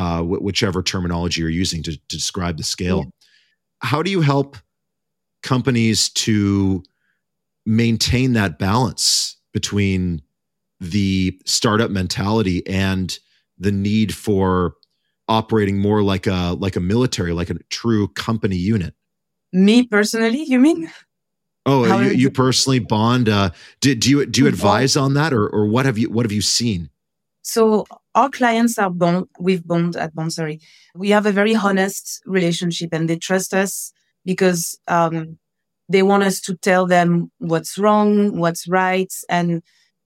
uh, 0.00 0.22
whichever 0.22 0.82
terminology 0.82 1.42
you're 1.42 1.50
using 1.50 1.82
to, 1.82 1.92
to 1.92 2.16
describe 2.16 2.56
the 2.56 2.62
scale. 2.62 2.98
Yeah. 3.00 3.10
How 3.82 4.02
do 4.02 4.10
you 4.10 4.22
help 4.22 4.56
companies 5.42 6.08
to 6.10 6.82
maintain 7.66 8.32
that 8.32 8.58
balance 8.58 9.36
between 9.52 10.22
the 10.80 11.38
startup 11.44 11.90
mentality 11.90 12.66
and 12.66 13.18
the 13.58 13.70
need 13.70 14.14
for 14.14 14.74
operating 15.28 15.78
more 15.78 16.02
like 16.02 16.26
a 16.26 16.56
like 16.58 16.76
a 16.76 16.80
military, 16.80 17.34
like 17.34 17.50
a 17.50 17.58
true 17.68 18.08
company 18.08 18.56
unit? 18.56 18.94
Me 19.52 19.82
personally, 19.82 20.44
you 20.44 20.58
mean? 20.58 20.90
Oh, 21.66 22.00
you, 22.00 22.10
you 22.12 22.30
personally 22.30 22.78
bond. 22.78 23.28
Uh, 23.28 23.50
do, 23.82 23.94
do 23.94 24.08
you 24.08 24.24
do 24.24 24.42
you 24.42 24.48
advise 24.48 24.96
on 24.96 25.12
that, 25.12 25.34
or 25.34 25.46
or 25.46 25.66
what 25.66 25.84
have 25.84 25.98
you 25.98 26.08
what 26.08 26.24
have 26.24 26.32
you 26.32 26.40
seen? 26.40 26.88
So 27.42 27.86
our 28.14 28.28
clients 28.28 28.78
are 28.78 28.90
bond 28.90 29.26
with 29.38 29.66
bond 29.66 29.96
at 29.96 30.14
bond. 30.14 30.32
Sorry, 30.32 30.60
we 30.94 31.10
have 31.10 31.26
a 31.26 31.32
very 31.32 31.54
honest 31.54 32.20
relationship, 32.26 32.90
and 32.92 33.08
they 33.08 33.16
trust 33.16 33.54
us 33.54 33.92
because 34.24 34.78
um, 34.88 35.38
they 35.88 36.02
want 36.02 36.22
us 36.22 36.40
to 36.42 36.56
tell 36.56 36.86
them 36.86 37.30
what's 37.38 37.78
wrong, 37.78 38.38
what's 38.38 38.68
right, 38.68 39.12
and 39.28 39.62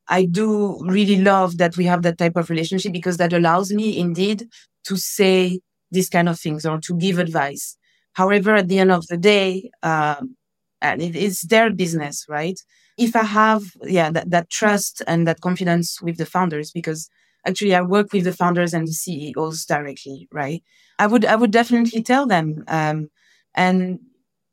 I 0.08 0.26
do 0.26 0.78
really 0.86 1.16
love 1.20 1.56
that 1.58 1.76
we 1.76 1.86
have 1.86 2.02
that 2.02 2.18
type 2.18 2.36
of 2.36 2.50
relationship 2.50 2.92
because 2.92 3.16
that 3.16 3.32
allows 3.32 3.72
me 3.72 3.98
indeed 3.98 4.48
to 4.84 4.96
say 4.96 5.60
these 5.90 6.10
kind 6.10 6.28
of 6.28 6.38
things 6.38 6.66
or 6.66 6.78
to 6.80 6.94
give 6.94 7.18
advice. 7.18 7.76
However, 8.12 8.54
at 8.54 8.68
the 8.68 8.78
end 8.78 8.92
of 8.92 9.06
the 9.06 9.16
day, 9.16 9.70
um, 9.82 10.36
and 10.80 11.00
it 11.00 11.16
is 11.16 11.42
their 11.42 11.70
business, 11.70 12.26
right? 12.28 12.60
If 12.98 13.16
I 13.16 13.24
have, 13.24 13.62
yeah, 13.82 14.10
that, 14.10 14.30
that 14.30 14.50
trust 14.50 15.02
and 15.06 15.26
that 15.26 15.40
confidence 15.40 16.00
with 16.02 16.18
the 16.18 16.26
founders, 16.26 16.70
because 16.70 17.08
actually 17.46 17.74
I 17.74 17.82
work 17.82 18.12
with 18.12 18.24
the 18.24 18.32
founders 18.32 18.74
and 18.74 18.86
the 18.86 18.92
CEOs 18.92 19.64
directly, 19.66 20.28
right? 20.32 20.62
I 20.98 21.06
would, 21.06 21.24
I 21.24 21.36
would 21.36 21.50
definitely 21.50 22.02
tell 22.02 22.26
them. 22.26 22.64
Um, 22.68 23.10
and 23.54 24.00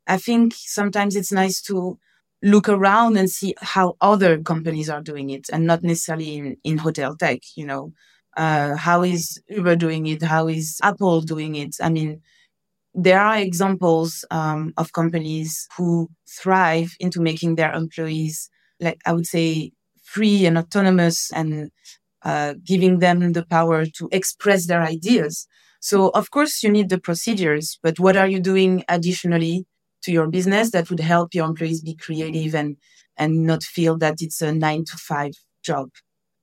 I 0.06 0.16
think 0.16 0.54
sometimes 0.54 1.16
it's 1.16 1.32
nice 1.32 1.60
to 1.62 1.98
look 2.42 2.68
around 2.68 3.16
and 3.16 3.30
see 3.30 3.54
how 3.60 3.96
other 4.00 4.42
companies 4.42 4.90
are 4.90 5.00
doing 5.00 5.30
it 5.30 5.46
and 5.52 5.66
not 5.66 5.82
necessarily 5.82 6.36
in, 6.36 6.56
in 6.64 6.78
hotel 6.78 7.16
tech, 7.16 7.40
you 7.56 7.66
know. 7.66 7.92
Uh, 8.36 8.76
how 8.76 9.02
is 9.02 9.40
Uber 9.48 9.76
doing 9.76 10.06
it? 10.06 10.22
How 10.22 10.48
is 10.48 10.78
Apple 10.82 11.20
doing 11.20 11.54
it? 11.54 11.76
I 11.80 11.90
mean, 11.90 12.22
there 12.94 13.20
are 13.20 13.38
examples 13.38 14.24
um, 14.30 14.72
of 14.76 14.92
companies 14.92 15.68
who 15.76 16.08
thrive 16.28 16.94
into 16.98 17.20
making 17.20 17.54
their 17.54 17.72
employees, 17.72 18.50
like 18.80 19.00
I 19.06 19.12
would 19.12 19.26
say, 19.26 19.72
free 20.02 20.46
and 20.46 20.58
autonomous 20.58 21.30
and 21.32 21.70
uh, 22.24 22.54
giving 22.64 22.98
them 22.98 23.32
the 23.32 23.44
power 23.44 23.86
to 23.86 24.08
express 24.12 24.66
their 24.66 24.82
ideas. 24.82 25.46
So, 25.80 26.10
of 26.10 26.30
course, 26.30 26.62
you 26.62 26.70
need 26.70 26.88
the 26.88 27.00
procedures, 27.00 27.78
but 27.82 27.98
what 27.98 28.16
are 28.16 28.28
you 28.28 28.40
doing 28.40 28.84
additionally 28.88 29.66
to 30.02 30.12
your 30.12 30.28
business 30.28 30.70
that 30.70 30.90
would 30.90 31.00
help 31.00 31.34
your 31.34 31.46
employees 31.46 31.80
be 31.80 31.96
creative 31.96 32.54
and, 32.54 32.76
and 33.16 33.44
not 33.44 33.62
feel 33.62 33.98
that 33.98 34.16
it's 34.20 34.40
a 34.40 34.52
nine 34.52 34.84
to 34.84 34.96
five 34.96 35.32
job? 35.64 35.88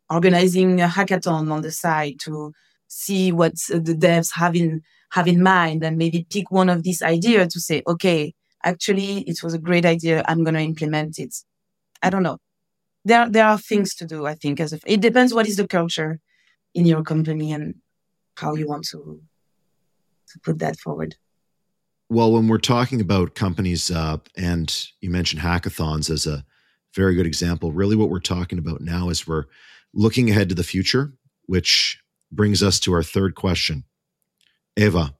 Organizing 0.09 0.81
a 0.81 0.87
hackathon 0.87 1.51
on 1.51 1.61
the 1.61 1.71
side 1.71 2.15
to 2.23 2.51
see 2.87 3.31
what 3.31 3.53
the 3.69 3.95
devs 3.95 4.31
have 4.35 4.55
in 4.55 4.81
have 5.11 5.27
in 5.27 5.41
mind 5.41 5.83
and 5.83 5.97
maybe 5.97 6.27
pick 6.29 6.51
one 6.51 6.69
of 6.69 6.83
these 6.83 7.01
ideas 7.01 7.53
to 7.53 7.59
say, 7.59 7.81
okay, 7.87 8.33
actually, 8.63 9.21
it 9.21 9.41
was 9.41 9.53
a 9.53 9.59
great 9.59 9.85
idea. 9.85 10.23
I'm 10.27 10.43
going 10.43 10.53
to 10.53 10.61
implement 10.61 11.17
it. 11.17 11.35
I 12.03 12.09
don't 12.09 12.23
know. 12.23 12.37
There, 13.05 13.29
there 13.29 13.45
are 13.45 13.57
things 13.57 13.95
to 13.95 14.05
do, 14.05 14.25
I 14.25 14.35
think, 14.35 14.59
as 14.59 14.73
if 14.73 14.81
it 14.85 15.01
depends 15.01 15.33
what 15.33 15.47
is 15.47 15.57
the 15.57 15.67
culture 15.67 16.19
in 16.73 16.85
your 16.85 17.03
company 17.03 17.51
and 17.51 17.75
how 18.35 18.55
you 18.55 18.67
want 18.67 18.85
to, 18.91 19.21
to 20.31 20.39
put 20.39 20.59
that 20.59 20.79
forward. 20.79 21.15
Well, 22.09 22.31
when 22.31 22.47
we're 22.47 22.57
talking 22.57 23.01
about 23.01 23.35
companies, 23.35 23.91
uh, 23.91 24.17
and 24.35 24.87
you 24.99 25.09
mentioned 25.09 25.41
hackathons 25.41 26.09
as 26.09 26.25
a 26.25 26.43
very 26.95 27.15
good 27.15 27.27
example, 27.27 27.71
really 27.71 27.95
what 27.95 28.09
we're 28.09 28.19
talking 28.19 28.57
about 28.57 28.81
now 28.81 29.09
is 29.09 29.27
we're 29.27 29.45
looking 29.93 30.29
ahead 30.29 30.49
to 30.49 30.55
the 30.55 30.63
future, 30.63 31.13
which 31.45 32.01
brings 32.31 32.63
us 32.63 32.79
to 32.81 32.93
our 32.93 33.03
third 33.03 33.35
question. 33.35 33.83
Eva, 34.75 35.13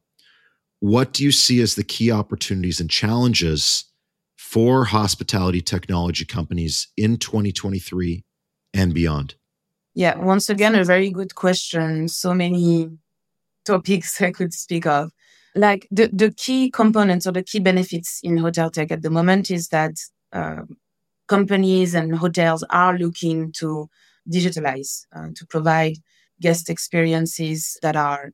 what 0.80 1.14
do 1.14 1.24
you 1.24 1.32
see 1.32 1.62
as 1.62 1.76
the 1.76 1.84
key 1.84 2.12
opportunities 2.12 2.80
and 2.80 2.90
challenges 2.90 3.86
for 4.50 4.86
hospitality 4.86 5.62
technology 5.62 6.26
companies 6.26 6.88
in 6.98 7.18
2023 7.18 8.24
and 8.74 8.96
beyond? 8.96 9.36
Yeah, 9.94 10.18
once 10.18 10.50
again, 10.50 10.74
a 10.74 10.84
very 10.84 11.12
good 11.12 11.36
question. 11.36 12.08
So 12.08 12.34
many 12.34 12.90
topics 13.64 14.20
I 14.30 14.32
could 14.32 14.54
speak 14.54 14.88
of. 14.88 15.12
Like 15.56 15.88
the, 15.92 16.10
the 16.12 16.32
key 16.32 16.72
components 16.72 17.28
or 17.28 17.32
the 17.32 17.44
key 17.44 17.60
benefits 17.60 18.22
in 18.24 18.38
hotel 18.38 18.72
tech 18.72 18.92
at 18.92 19.04
the 19.04 19.12
moment 19.12 19.52
is 19.52 19.68
that 19.68 19.94
uh, 20.34 20.62
companies 21.28 21.94
and 21.94 22.16
hotels 22.16 22.64
are 22.72 22.98
looking 22.98 23.52
to 23.54 23.88
digitalize, 24.32 25.06
uh, 25.16 25.28
to 25.36 25.46
provide 25.46 25.98
guest 26.42 26.72
experiences 26.72 27.78
that 27.84 27.96
are 27.96 28.32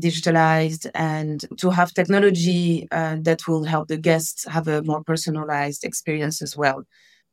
digitalized 0.00 0.90
and 0.94 1.44
to 1.58 1.70
have 1.70 1.92
technology 1.92 2.88
uh, 2.90 3.16
that 3.22 3.46
will 3.46 3.64
help 3.64 3.88
the 3.88 3.96
guests 3.96 4.44
have 4.48 4.66
a 4.68 4.82
more 4.82 5.02
personalized 5.04 5.84
experience 5.84 6.40
as 6.42 6.56
well. 6.56 6.84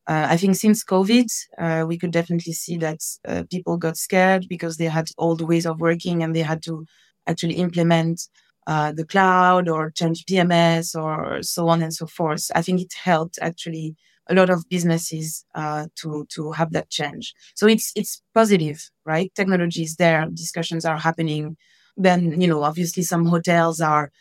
Uh, 0.07 0.27
I 0.29 0.37
think 0.37 0.55
since 0.55 0.83
COVID, 0.83 1.27
uh, 1.59 1.85
we 1.87 1.97
could 1.97 2.11
definitely 2.11 2.53
see 2.53 2.77
that 2.77 2.99
uh, 3.27 3.43
people 3.51 3.77
got 3.77 3.97
scared 3.97 4.47
because 4.49 4.77
they 4.77 4.85
had 4.85 5.09
old 5.17 5.41
ways 5.41 5.65
of 5.65 5.79
working 5.79 6.23
and 6.23 6.35
they 6.35 6.41
had 6.41 6.63
to 6.63 6.85
actually 7.27 7.55
implement 7.55 8.27
uh, 8.67 8.91
the 8.91 9.05
cloud 9.05 9.69
or 9.69 9.91
change 9.91 10.25
PMS 10.25 10.95
or 10.95 11.41
so 11.43 11.69
on 11.69 11.81
and 11.83 11.93
so 11.93 12.07
forth. 12.07 12.49
I 12.55 12.61
think 12.61 12.81
it 12.81 12.93
helped 12.93 13.37
actually 13.41 13.95
a 14.29 14.33
lot 14.35 14.49
of 14.49 14.67
businesses 14.69 15.45
uh, 15.55 15.87
to 15.97 16.25
to 16.35 16.51
have 16.53 16.71
that 16.73 16.89
change. 16.89 17.33
So 17.55 17.67
it's 17.67 17.91
it's 17.95 18.21
positive, 18.33 18.89
right? 19.05 19.31
Technology 19.35 19.83
is 19.83 19.95
there, 19.95 20.25
discussions 20.33 20.85
are 20.85 20.97
happening 20.97 21.57
then 21.99 22.41
you 22.41 22.47
know 22.47 22.63
obviously 22.63 23.03
some 23.03 23.25
hotels 23.27 23.81
are 23.81 24.11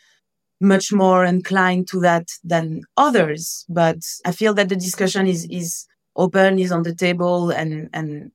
much 0.61 0.91
more 0.93 1.25
inclined 1.25 1.87
to 1.87 1.99
that 2.01 2.27
than 2.43 2.81
others 2.97 3.65
but 3.69 3.97
i 4.25 4.31
feel 4.31 4.53
that 4.53 4.69
the 4.69 4.75
discussion 4.75 5.27
is 5.27 5.45
is 5.49 5.87
open 6.15 6.59
is 6.59 6.71
on 6.71 6.83
the 6.83 6.95
table 6.95 7.51
and 7.51 7.89
and 7.93 8.31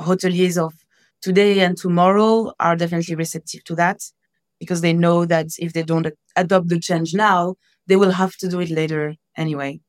hoteliers 0.00 0.58
of 0.58 0.74
today 1.22 1.60
and 1.60 1.76
tomorrow 1.78 2.52
are 2.60 2.76
definitely 2.76 3.14
receptive 3.14 3.64
to 3.64 3.74
that 3.74 4.00
because 4.60 4.80
they 4.80 4.92
know 4.92 5.24
that 5.26 5.48
if 5.58 5.72
they 5.72 5.82
don't 5.82 6.08
adopt 6.36 6.68
the 6.68 6.80
change 6.80 7.14
now 7.14 7.54
they 7.86 7.96
will 7.96 8.12
have 8.12 8.36
to 8.36 8.48
do 8.48 8.60
it 8.60 8.70
later 8.70 9.14
anyway. 9.36 9.80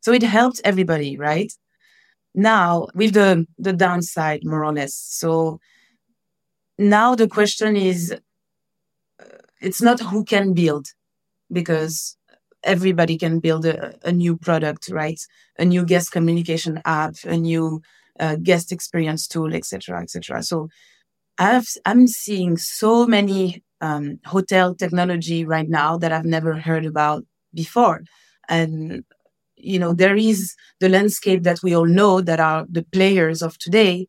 So 0.00 0.12
it 0.12 0.22
helps 0.22 0.60
everybody 0.64 1.16
right? 1.16 1.52
Now 2.34 2.88
with 2.94 3.14
the 3.14 3.46
the 3.58 3.74
downside 3.74 4.42
more 4.44 4.64
or 4.64 4.74
less. 4.74 4.94
So 4.94 5.60
now 6.78 7.14
the 7.14 7.28
question 7.28 7.76
is 7.76 8.12
uh, 9.20 9.24
it's 9.60 9.82
not 9.82 10.00
who 10.00 10.24
can 10.24 10.52
build 10.52 10.86
because 11.52 12.16
everybody 12.62 13.18
can 13.18 13.40
build 13.40 13.64
a, 13.66 13.94
a 14.04 14.12
new 14.12 14.36
product 14.36 14.88
right? 14.90 15.20
A 15.58 15.64
new 15.64 15.84
guest 15.84 16.10
communication 16.10 16.80
app 16.84 17.14
a 17.24 17.36
new 17.36 17.82
uh, 18.18 18.36
guest 18.36 18.72
experience 18.72 19.26
tool 19.26 19.54
etc 19.54 20.00
etc 20.00 20.42
so 20.42 20.68
I've, 21.36 21.66
i'm 21.84 22.06
seeing 22.06 22.56
so 22.56 23.06
many 23.06 23.64
um, 23.80 24.20
hotel 24.24 24.74
technology 24.74 25.44
right 25.44 25.68
now 25.68 25.98
that 25.98 26.12
i've 26.12 26.24
never 26.24 26.54
heard 26.54 26.86
about 26.86 27.24
before. 27.54 28.02
And 28.48 29.04
you 29.56 29.78
know 29.78 29.94
there 29.94 30.16
is 30.16 30.54
the 30.80 30.88
landscape 30.88 31.44
that 31.44 31.62
we 31.62 31.74
all 31.74 31.86
know 31.86 32.20
that 32.20 32.40
are 32.40 32.66
the 32.68 32.82
players 32.82 33.40
of 33.40 33.56
today 33.58 34.08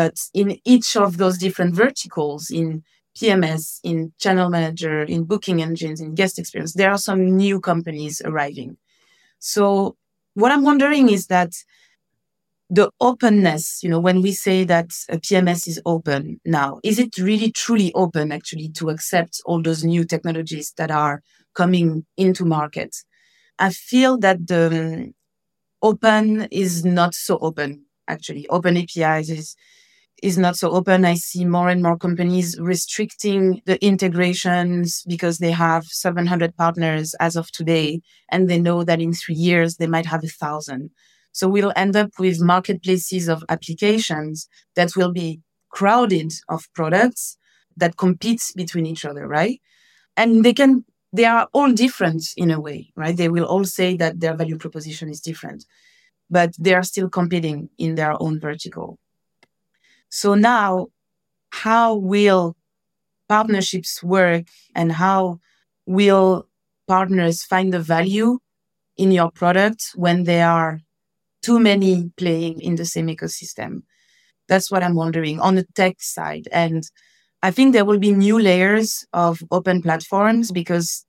but 0.00 0.16
in 0.32 0.58
each 0.64 0.96
of 0.96 1.18
those 1.18 1.36
different 1.36 1.74
verticals, 1.74 2.50
in 2.50 2.82
PMS, 3.14 3.80
in 3.84 4.14
channel 4.18 4.48
manager, 4.48 5.02
in 5.02 5.24
booking 5.24 5.60
engines, 5.60 6.00
in 6.00 6.14
guest 6.14 6.38
experience, 6.38 6.72
there 6.72 6.90
are 6.90 6.96
some 6.96 7.36
new 7.36 7.60
companies 7.60 8.22
arriving. 8.24 8.78
So 9.40 9.96
what 10.32 10.52
I'm 10.52 10.64
wondering 10.64 11.10
is 11.10 11.26
that 11.26 11.52
the 12.70 12.90
openness, 12.98 13.82
you 13.82 13.90
know, 13.90 14.00
when 14.00 14.22
we 14.22 14.32
say 14.32 14.64
that 14.64 14.88
a 15.10 15.18
PMS 15.18 15.68
is 15.68 15.78
open 15.84 16.40
now, 16.46 16.80
is 16.82 16.98
it 16.98 17.18
really 17.18 17.52
truly 17.52 17.92
open 17.92 18.32
actually 18.32 18.70
to 18.78 18.88
accept 18.88 19.42
all 19.44 19.60
those 19.60 19.84
new 19.84 20.04
technologies 20.06 20.72
that 20.78 20.90
are 20.90 21.20
coming 21.54 22.06
into 22.16 22.46
market? 22.46 22.96
I 23.58 23.68
feel 23.68 24.16
that 24.20 24.46
the 24.46 24.64
um, 24.66 25.14
open 25.82 26.48
is 26.50 26.86
not 26.86 27.14
so 27.14 27.36
open 27.42 27.84
actually. 28.08 28.48
Open 28.48 28.76
APIs 28.76 29.28
is 29.28 29.56
is 30.22 30.38
not 30.38 30.56
so 30.56 30.70
open. 30.70 31.04
I 31.04 31.14
see 31.14 31.44
more 31.44 31.68
and 31.68 31.82
more 31.82 31.96
companies 31.96 32.58
restricting 32.60 33.62
the 33.66 33.82
integrations 33.84 35.04
because 35.06 35.38
they 35.38 35.50
have 35.50 35.84
700 35.84 36.56
partners 36.56 37.14
as 37.20 37.36
of 37.36 37.50
today, 37.50 38.00
and 38.30 38.48
they 38.48 38.60
know 38.60 38.84
that 38.84 39.00
in 39.00 39.12
three 39.12 39.34
years 39.34 39.76
they 39.76 39.86
might 39.86 40.06
have 40.06 40.24
a 40.24 40.28
thousand. 40.28 40.90
So 41.32 41.48
we'll 41.48 41.72
end 41.76 41.96
up 41.96 42.10
with 42.18 42.40
marketplaces 42.40 43.28
of 43.28 43.44
applications 43.48 44.48
that 44.74 44.96
will 44.96 45.12
be 45.12 45.40
crowded 45.70 46.32
of 46.48 46.68
products 46.74 47.36
that 47.76 47.96
compete 47.96 48.42
between 48.56 48.86
each 48.86 49.04
other, 49.04 49.26
right? 49.26 49.60
And 50.16 50.44
they 50.44 50.52
can, 50.52 50.84
they 51.12 51.24
are 51.24 51.48
all 51.52 51.72
different 51.72 52.24
in 52.36 52.50
a 52.50 52.60
way, 52.60 52.92
right? 52.96 53.16
They 53.16 53.28
will 53.28 53.44
all 53.44 53.64
say 53.64 53.96
that 53.96 54.20
their 54.20 54.36
value 54.36 54.58
proposition 54.58 55.08
is 55.08 55.20
different, 55.20 55.64
but 56.28 56.52
they 56.58 56.74
are 56.74 56.82
still 56.82 57.08
competing 57.08 57.70
in 57.78 57.94
their 57.94 58.20
own 58.20 58.40
vertical. 58.40 58.98
So 60.10 60.34
now, 60.34 60.88
how 61.50 61.94
will 61.94 62.56
partnerships 63.28 64.02
work 64.02 64.46
and 64.74 64.92
how 64.92 65.40
will 65.86 66.46
partners 66.86 67.44
find 67.44 67.72
the 67.72 67.80
value 67.80 68.38
in 68.96 69.12
your 69.12 69.30
product 69.30 69.92
when 69.94 70.24
there 70.24 70.48
are 70.48 70.80
too 71.42 71.58
many 71.58 72.10
playing 72.16 72.60
in 72.60 72.74
the 72.74 72.84
same 72.84 73.06
ecosystem? 73.06 73.82
That's 74.48 74.70
what 74.70 74.82
I'm 74.82 74.96
wondering 74.96 75.40
on 75.40 75.54
the 75.54 75.66
tech 75.74 75.96
side. 76.00 76.48
And 76.50 76.82
I 77.42 77.52
think 77.52 77.72
there 77.72 77.84
will 77.84 77.98
be 77.98 78.12
new 78.12 78.38
layers 78.38 79.06
of 79.12 79.40
open 79.50 79.80
platforms 79.80 80.50
because 80.50 81.06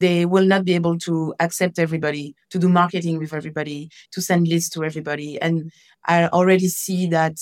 they 0.00 0.26
will 0.26 0.44
not 0.44 0.64
be 0.64 0.74
able 0.74 0.98
to 0.98 1.34
accept 1.40 1.78
everybody, 1.78 2.34
to 2.50 2.58
do 2.58 2.68
marketing 2.68 3.18
with 3.18 3.32
everybody, 3.32 3.88
to 4.12 4.20
send 4.20 4.46
lists 4.46 4.70
to 4.70 4.84
everybody. 4.84 5.40
And 5.40 5.72
I 6.06 6.26
already 6.28 6.68
see 6.68 7.06
that 7.08 7.36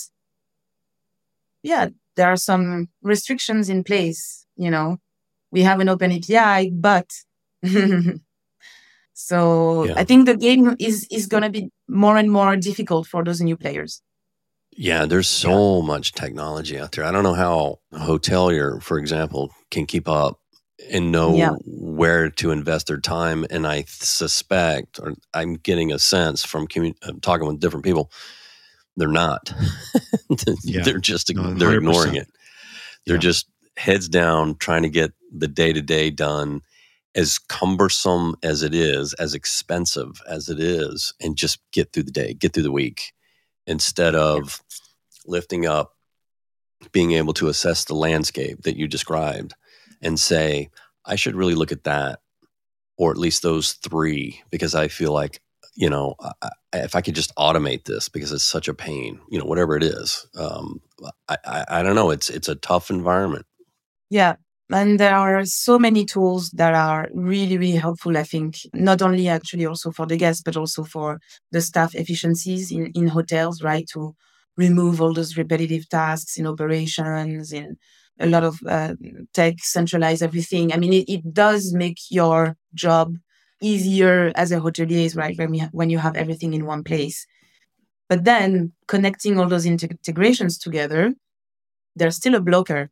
yeah, 1.63 1.89
there 2.17 2.29
are 2.29 2.37
some 2.37 2.89
restrictions 3.03 3.69
in 3.69 3.85
place. 3.85 4.47
You 4.57 4.71
know, 4.71 4.99
we 5.51 5.63
have 5.63 5.81
an 5.81 5.89
open 5.89 6.13
API, 6.13 6.71
but 6.71 7.11
so 9.15 9.85
yeah. 9.85 9.95
I 9.97 10.05
think 10.05 10.27
the 10.27 10.37
game 10.37 10.77
is 10.79 11.07
is 11.11 11.27
going 11.27 11.43
to 11.43 11.51
be 11.51 11.71
more 11.89 12.17
and 12.17 12.31
more 12.31 12.57
difficult 12.57 13.07
for 13.07 13.25
those 13.25 13.41
new 13.41 13.57
players. 13.57 14.03
Yeah, 14.75 15.05
there's 15.05 15.29
so 15.29 15.81
yeah. 15.81 15.87
much 15.87 16.13
technology 16.13 16.79
out 16.79 16.93
there. 16.93 17.05
I 17.05 17.11
don't 17.11 17.25
know 17.25 17.35
how 17.35 17.81
a 17.93 17.99
hotelier, 17.99 18.83
for 18.83 18.99
example, 18.99 19.51
can 19.71 19.85
keep 19.85 20.09
up 20.09 20.39
and 20.91 21.13
know 21.13 21.35
yeah. 21.35 21.53
where 21.67 22.31
to 22.31 22.51
invest 22.51 22.87
their 22.87 23.01
time. 23.01 23.45
And 23.51 23.67
I 23.67 23.85
suspect, 23.87 24.99
or 24.99 25.15
I'm 25.35 25.55
getting 25.55 25.93
a 25.93 25.99
sense 25.99 26.45
from 26.45 26.67
commun- 26.67 26.95
uh, 27.03 27.13
talking 27.21 27.47
with 27.47 27.61
different 27.61 27.85
people, 27.85 28.11
they're 28.97 29.09
not. 29.09 29.53
yeah. 30.65 30.83
They're 30.83 30.99
just 30.99 31.35
no, 31.35 31.55
they're 31.55 31.75
ignoring 31.75 32.17
it. 32.17 32.29
They're 33.07 33.17
yeah. 33.17 33.21
just 33.21 33.47
heads 33.77 34.09
down 34.09 34.57
trying 34.57 34.83
to 34.83 34.91
get 34.91 35.13
the 35.35 35.49
day 35.49 35.73
to 35.73 35.81
day 35.81 36.11
done 36.11 36.63
as 37.15 37.39
cumbersome 37.39 38.37
as 38.43 38.63
it 38.63 38.75
is, 38.75 39.13
as 39.15 39.35
expensive 39.35 40.23
as 40.27 40.49
it 40.49 40.59
is, 40.59 41.13
and 41.21 41.37
just 41.37 41.59
get 41.73 41.93
through 41.93 42.05
the 42.05 42.13
day, 42.13 42.33
get 42.35 42.53
through 42.53 42.63
the 42.63 42.73
week, 42.73 43.13
instead 43.67 44.15
of 44.15 44.63
lifting 45.27 45.67
up, 45.67 45.95
being 46.91 47.13
able 47.13 47.35
to 47.35 47.49
assess 47.49 47.85
the 47.85 47.95
landscape 47.95 48.63
that 48.63 48.77
you 48.77 48.89
described 48.89 49.55
and 50.01 50.19
say, 50.19 50.71
I 51.05 51.17
should 51.17 51.37
really 51.37 51.55
look 51.55 51.73
at 51.73 51.85
that, 51.85 52.21
or 52.97 53.11
at 53.11 53.19
least 53.19 53.43
those 53.43 53.73
three, 53.75 54.43
because 54.51 54.75
I 54.75 54.89
feel 54.89 55.13
like 55.13 55.41
you 55.75 55.89
know, 55.89 56.15
I, 56.43 56.51
if 56.75 56.95
I 56.95 57.01
could 57.01 57.15
just 57.15 57.35
automate 57.37 57.85
this 57.85 58.09
because 58.09 58.33
it's 58.33 58.45
such 58.45 58.69
a 58.69 58.75
pain, 58.75 59.21
you 59.31 59.39
know, 59.39 59.45
whatever 59.45 59.77
it 59.77 59.83
is, 59.83 60.27
um, 60.37 60.81
I, 61.29 61.37
I, 61.45 61.65
I 61.69 61.83
don't 61.83 61.95
know. 61.95 62.11
It's 62.11 62.29
it's 62.31 62.49
a 62.49 62.55
tough 62.55 62.91
environment. 62.91 63.47
Yeah, 64.11 64.37
and 64.71 65.01
there 65.01 65.15
are 65.15 65.45
so 65.45 65.79
many 65.79 66.05
tools 66.05 66.51
that 66.51 66.75
are 66.75 67.09
really 67.15 67.59
really 67.59 67.77
helpful. 67.77 68.17
I 68.17 68.25
think 68.25 68.57
not 68.75 69.03
only 69.03 69.29
actually 69.29 69.67
also 69.67 69.91
for 69.91 70.07
the 70.07 70.17
guests, 70.17 70.43
but 70.43 70.57
also 70.57 70.85
for 70.85 71.21
the 71.51 71.61
staff 71.61 71.95
efficiencies 71.95 72.71
in 72.71 72.93
in 72.95 73.09
hotels, 73.09 73.63
right? 73.63 73.87
To 73.93 74.15
remove 74.57 75.01
all 75.01 75.15
those 75.15 75.37
repetitive 75.37 75.89
tasks 75.89 76.37
in 76.39 76.47
operations 76.47 77.53
in 77.53 77.77
a 78.21 78.27
lot 78.27 78.45
of 78.45 78.61
uh, 78.69 78.95
tech 79.33 79.55
centralize 79.59 80.21
everything 80.21 80.73
i 80.73 80.77
mean 80.77 80.93
it, 80.93 81.09
it 81.09 81.33
does 81.33 81.73
make 81.73 81.99
your 82.11 82.57
job 82.75 83.17
easier 83.63 84.33
as 84.35 84.53
a 84.53 84.61
hotelier, 84.61 85.05
is 85.05 85.17
right? 85.17 85.37
When, 85.39 85.51
we 85.51 85.61
when 85.73 85.91
you 85.91 85.99
have 85.99 86.17
everything 86.17 86.53
in 86.55 86.67
one 86.67 86.85
place. 86.85 87.27
But 88.09 88.25
then 88.25 88.73
connecting 88.89 89.39
all 89.39 89.49
those 89.49 89.65
integrations 89.65 90.59
together, 90.59 91.15
there's 91.97 92.17
still 92.17 92.35
a 92.35 92.41
blocker. 92.41 92.91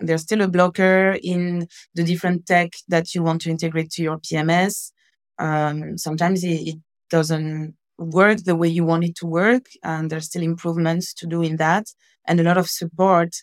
There's 0.00 0.22
still 0.22 0.42
a 0.42 0.48
blocker 0.48 1.16
in 1.22 1.68
the 1.94 2.04
different 2.04 2.46
tech 2.46 2.72
that 2.88 3.14
you 3.14 3.22
want 3.22 3.42
to 3.42 3.50
integrate 3.50 3.90
to 3.92 4.02
your 4.02 4.18
PMS. 4.18 4.92
Um, 5.38 5.96
sometimes 5.98 6.44
it, 6.44 6.68
it, 6.68 6.76
doesn't 7.10 7.74
work 7.96 8.36
the 8.44 8.54
way 8.54 8.68
you 8.68 8.84
want 8.84 9.02
it 9.02 9.16
to 9.16 9.26
work, 9.26 9.64
and 9.82 10.10
there's 10.10 10.26
still 10.26 10.42
improvements 10.42 11.14
to 11.14 11.26
do 11.26 11.40
in 11.40 11.56
that, 11.56 11.86
and 12.26 12.38
a 12.38 12.42
lot 12.42 12.58
of 12.58 12.68
support 12.68 13.34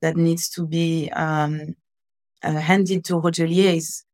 that 0.00 0.16
needs 0.16 0.48
to 0.48 0.66
be 0.66 1.10
um, 1.10 1.76
uh, 2.42 2.52
handed 2.52 3.04
to 3.04 3.20
hoteliers 3.20 4.04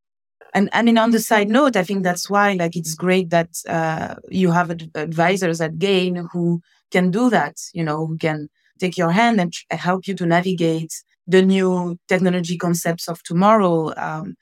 and 0.56 0.70
I 0.72 0.80
mean, 0.80 0.96
on 0.96 1.10
the 1.10 1.20
side 1.20 1.50
note, 1.50 1.76
I 1.76 1.82
think 1.82 2.02
that's 2.02 2.30
why 2.30 2.54
like 2.54 2.76
it's 2.76 2.94
great 2.94 3.28
that 3.28 3.50
uh, 3.68 4.14
you 4.30 4.50
have 4.52 4.70
ad- 4.70 4.90
advisors 4.94 5.60
at 5.60 5.78
Gain 5.78 6.26
who 6.32 6.62
can 6.90 7.10
do 7.10 7.28
that. 7.28 7.56
You 7.74 7.84
know, 7.84 8.06
who 8.06 8.16
can 8.16 8.48
take 8.80 8.96
your 8.96 9.10
hand 9.10 9.38
and 9.38 9.52
tr- 9.52 9.64
help 9.70 10.08
you 10.08 10.14
to 10.14 10.24
navigate 10.24 10.94
the 11.26 11.42
new 11.42 11.98
technology 12.08 12.56
concepts 12.56 13.06
of 13.06 13.22
tomorrow. 13.22 13.92
Um, 13.98 14.34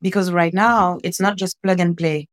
because 0.00 0.32
right 0.32 0.54
now 0.54 1.00
it's 1.04 1.20
not 1.20 1.36
just 1.36 1.60
plug 1.62 1.80
and 1.80 1.98
play, 1.98 2.28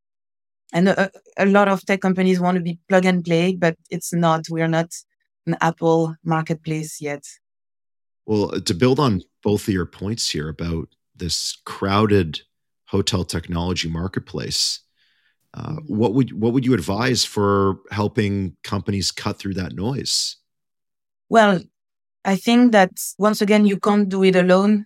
and 0.71 0.87
a, 0.87 1.11
a 1.37 1.45
lot 1.45 1.67
of 1.67 1.85
tech 1.85 1.99
companies 1.99 2.39
want 2.39 2.55
to 2.55 2.63
be 2.63 2.79
plug 2.87 3.03
and 3.03 3.21
play, 3.21 3.53
but 3.53 3.75
it's 3.89 4.13
not. 4.13 4.45
We're 4.49 4.69
not 4.69 4.93
an 5.45 5.57
Apple 5.59 6.15
marketplace 6.23 7.01
yet. 7.01 7.25
Well, 8.25 8.61
to 8.61 8.73
build 8.73 8.97
on 8.97 9.23
both 9.43 9.67
of 9.67 9.73
your 9.73 9.85
points 9.85 10.29
here 10.29 10.47
about 10.47 10.87
this 11.13 11.57
crowded 11.65 12.41
hotel 12.87 13.23
technology 13.23 13.89
marketplace. 13.89 14.79
Uh, 15.53 15.69
mm-hmm. 15.69 15.95
what 15.95 16.13
would 16.13 16.33
what 16.33 16.53
would 16.53 16.65
you 16.65 16.73
advise 16.73 17.23
for 17.23 17.79
helping 17.91 18.55
companies 18.63 19.11
cut 19.11 19.37
through 19.37 19.53
that 19.53 19.73
noise? 19.73 20.37
Well, 21.29 21.61
I 22.25 22.35
think 22.35 22.71
that 22.73 22.91
once 23.17 23.41
again 23.41 23.65
you 23.65 23.79
can't 23.79 24.09
do 24.09 24.23
it 24.23 24.35
alone. 24.35 24.85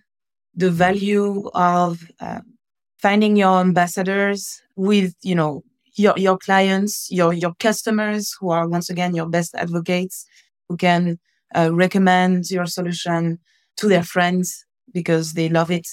The 0.54 0.66
mm-hmm. 0.66 0.76
value 0.76 1.50
of 1.54 2.00
uh, 2.20 2.40
finding 2.98 3.36
your 3.36 3.60
ambassadors 3.60 4.60
with 4.76 5.14
you 5.22 5.34
know 5.34 5.64
your 5.94 6.14
your 6.16 6.38
clients, 6.38 7.10
your 7.10 7.32
your 7.32 7.54
customers 7.58 8.34
who 8.38 8.50
are 8.50 8.68
once 8.68 8.90
again 8.90 9.14
your 9.14 9.28
best 9.28 9.54
advocates 9.54 10.24
who 10.68 10.76
can 10.76 11.18
uh, 11.56 11.70
recommend 11.72 12.48
your 12.50 12.66
solution 12.66 13.38
to 13.76 13.88
their 13.88 14.04
friends 14.04 14.64
because 14.92 15.32
they 15.32 15.48
love 15.48 15.70
it 15.70 15.86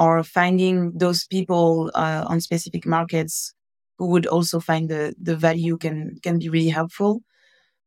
or 0.00 0.24
finding 0.24 0.96
those 0.96 1.26
people 1.26 1.90
uh, 1.94 2.24
on 2.26 2.40
specific 2.40 2.86
markets 2.86 3.52
who 3.98 4.06
would 4.06 4.26
also 4.26 4.58
find 4.58 4.88
the, 4.88 5.14
the 5.20 5.36
value 5.36 5.76
can, 5.76 6.16
can 6.22 6.38
be 6.38 6.48
really 6.48 6.70
helpful. 6.70 7.22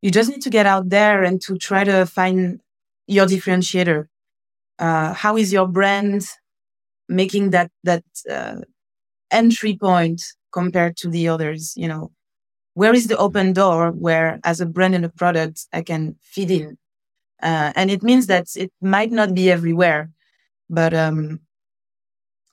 You 0.04 0.12
just 0.12 0.30
need 0.30 0.44
to 0.44 0.52
get 0.52 0.68
out 0.68 0.90
there 0.90 1.24
and 1.24 1.42
to 1.42 1.58
try 1.58 1.84
to 1.84 2.06
find 2.06 2.62
your 3.08 3.26
differentiator. 3.26 4.06
Uh, 4.78 5.14
how 5.14 5.38
is 5.38 5.52
your 5.52 5.68
brand 5.68 6.28
making 7.10 7.50
that, 7.50 7.72
that 7.84 8.04
uh, 8.30 8.58
entry 9.32 9.76
point 9.76 10.22
compared 10.52 10.96
to 10.98 11.10
the 11.10 11.28
others? 11.28 11.74
You 11.76 11.88
know, 11.88 12.12
where 12.76 12.94
is 12.94 13.08
the 13.08 13.18
open 13.18 13.54
door 13.54 13.90
where 13.90 14.40
as 14.44 14.62
a 14.62 14.68
brand 14.68 14.94
and 14.94 15.06
a 15.06 15.10
product 15.10 15.66
I 15.74 15.82
can 15.82 16.16
fit 16.22 16.52
in? 16.52 16.78
Uh, 17.42 17.74
and 17.76 17.90
it 17.90 18.04
means 18.04 18.28
that 18.28 18.50
it 18.56 18.72
might 18.82 19.12
not 19.12 19.34
be 19.34 19.50
everywhere, 19.50 20.12
but 20.70 20.94
um, 20.94 21.40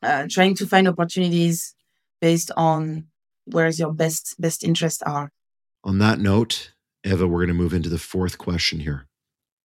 uh, 0.02 0.26
trying 0.28 0.54
to 0.56 0.66
find 0.66 0.88
opportunities 0.88 1.74
based 2.20 2.50
on 2.56 3.06
where's 3.46 3.78
your 3.78 3.92
best 3.92 4.34
best 4.38 4.64
interests 4.64 5.02
are. 5.02 5.32
On 5.84 5.98
that 5.98 6.18
note, 6.18 6.72
Eva, 7.04 7.26
we're 7.26 7.40
going 7.46 7.48
to 7.48 7.54
move 7.54 7.74
into 7.74 7.88
the 7.88 7.98
fourth 7.98 8.38
question 8.38 8.80
here 8.80 9.06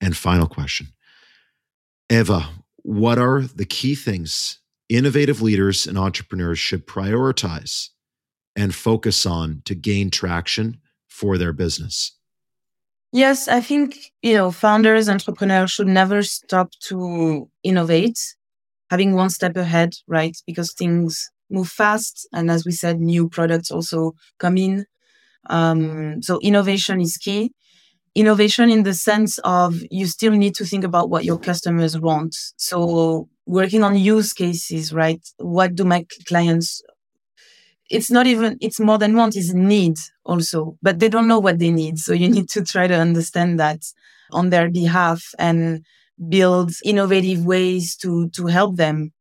and 0.02 0.16
final 0.16 0.48
question. 0.48 0.88
Eva, 2.10 2.50
what 2.84 3.18
are 3.18 3.42
the 3.42 3.66
key 3.66 3.96
things 3.96 4.60
innovative 4.90 5.42
leaders 5.42 5.88
and 5.88 5.98
entrepreneurs 5.98 6.60
should 6.60 6.86
prioritize 6.86 7.90
and 8.56 8.74
focus 8.74 9.26
on 9.26 9.62
to 9.66 9.76
gain 9.76 10.10
traction 10.10 10.80
for 11.08 11.38
their 11.38 11.52
business? 11.52 12.12
Yes, 13.12 13.48
I 13.48 13.62
think, 13.62 14.12
you 14.22 14.34
know, 14.34 14.52
founders, 14.52 15.08
entrepreneurs 15.10 15.72
should 15.72 15.88
never 15.88 16.22
stop 16.22 16.72
to 16.82 17.50
innovate 17.64 18.36
having 18.90 19.14
one 19.16 19.30
step 19.30 19.56
ahead, 19.58 19.94
right? 20.08 20.36
Because 20.46 20.74
things 20.74 21.30
move 21.50 21.70
fast. 21.70 22.28
And 22.34 22.50
as 22.52 22.66
we 22.66 22.72
said, 22.72 23.00
new 23.00 23.30
products 23.30 23.72
also 23.72 24.14
come 24.40 24.58
in. 24.58 24.86
Um, 25.50 26.22
so 26.24 26.40
innovation 26.42 27.02
is 27.02 27.18
key. 27.18 27.52
innovation 28.16 28.70
in 28.70 28.84
the 28.84 28.94
sense 28.94 29.40
of 29.44 29.76
you 29.92 30.06
still 30.08 30.32
need 30.32 30.56
to 30.56 30.66
think 30.66 30.84
about 30.84 31.10
what 31.10 31.26
your 31.26 31.38
customers 31.40 32.00
want. 32.00 32.36
So 32.58 33.30
working 33.46 33.84
on 33.84 33.98
use 33.98 34.34
cases, 34.34 34.94
right? 34.94 35.22
What 35.38 35.76
do 35.76 35.86
my 35.86 36.06
clients 36.28 36.82
it's 37.90 38.10
not 38.10 38.28
even 38.28 38.58
it's 38.62 38.80
more 38.80 38.98
than 38.98 39.16
want 39.16 39.36
is 39.36 39.54
need 39.54 39.98
also 40.26 40.78
but 40.82 41.00
they 41.00 41.10
don't 41.10 41.28
know 41.28 41.40
what 41.40 41.60
they 41.60 41.72
need 41.72 41.98
so 42.00 42.14
you 42.14 42.28
need 42.30 42.50
to 42.50 42.64
try 42.64 42.88
to 42.88 42.96
understand 42.96 43.60
that 43.60 43.80
on 44.32 44.50
their 44.50 44.70
behalf 44.70 45.24
and 45.38 45.84
build 46.30 46.72
innovative 46.84 47.46
ways 47.46 47.96
to 47.98 48.30
to 48.30 48.48
help 48.48 48.78
them. 48.78 49.12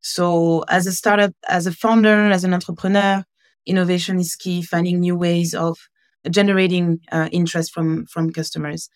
So 0.00 0.64
as 0.68 0.86
a 0.86 0.92
startup 0.92 1.34
as 1.48 1.66
a 1.66 1.72
founder 1.72 2.30
as 2.30 2.44
an 2.44 2.54
entrepreneur 2.54 3.24
innovation 3.66 4.20
is 4.20 4.36
key 4.36 4.62
finding 4.62 5.00
new 5.00 5.16
ways 5.16 5.54
of 5.54 5.76
generating 6.30 7.00
uh, 7.12 7.28
interest 7.32 7.72
from 7.72 8.06
from 8.06 8.32
customers. 8.32 8.88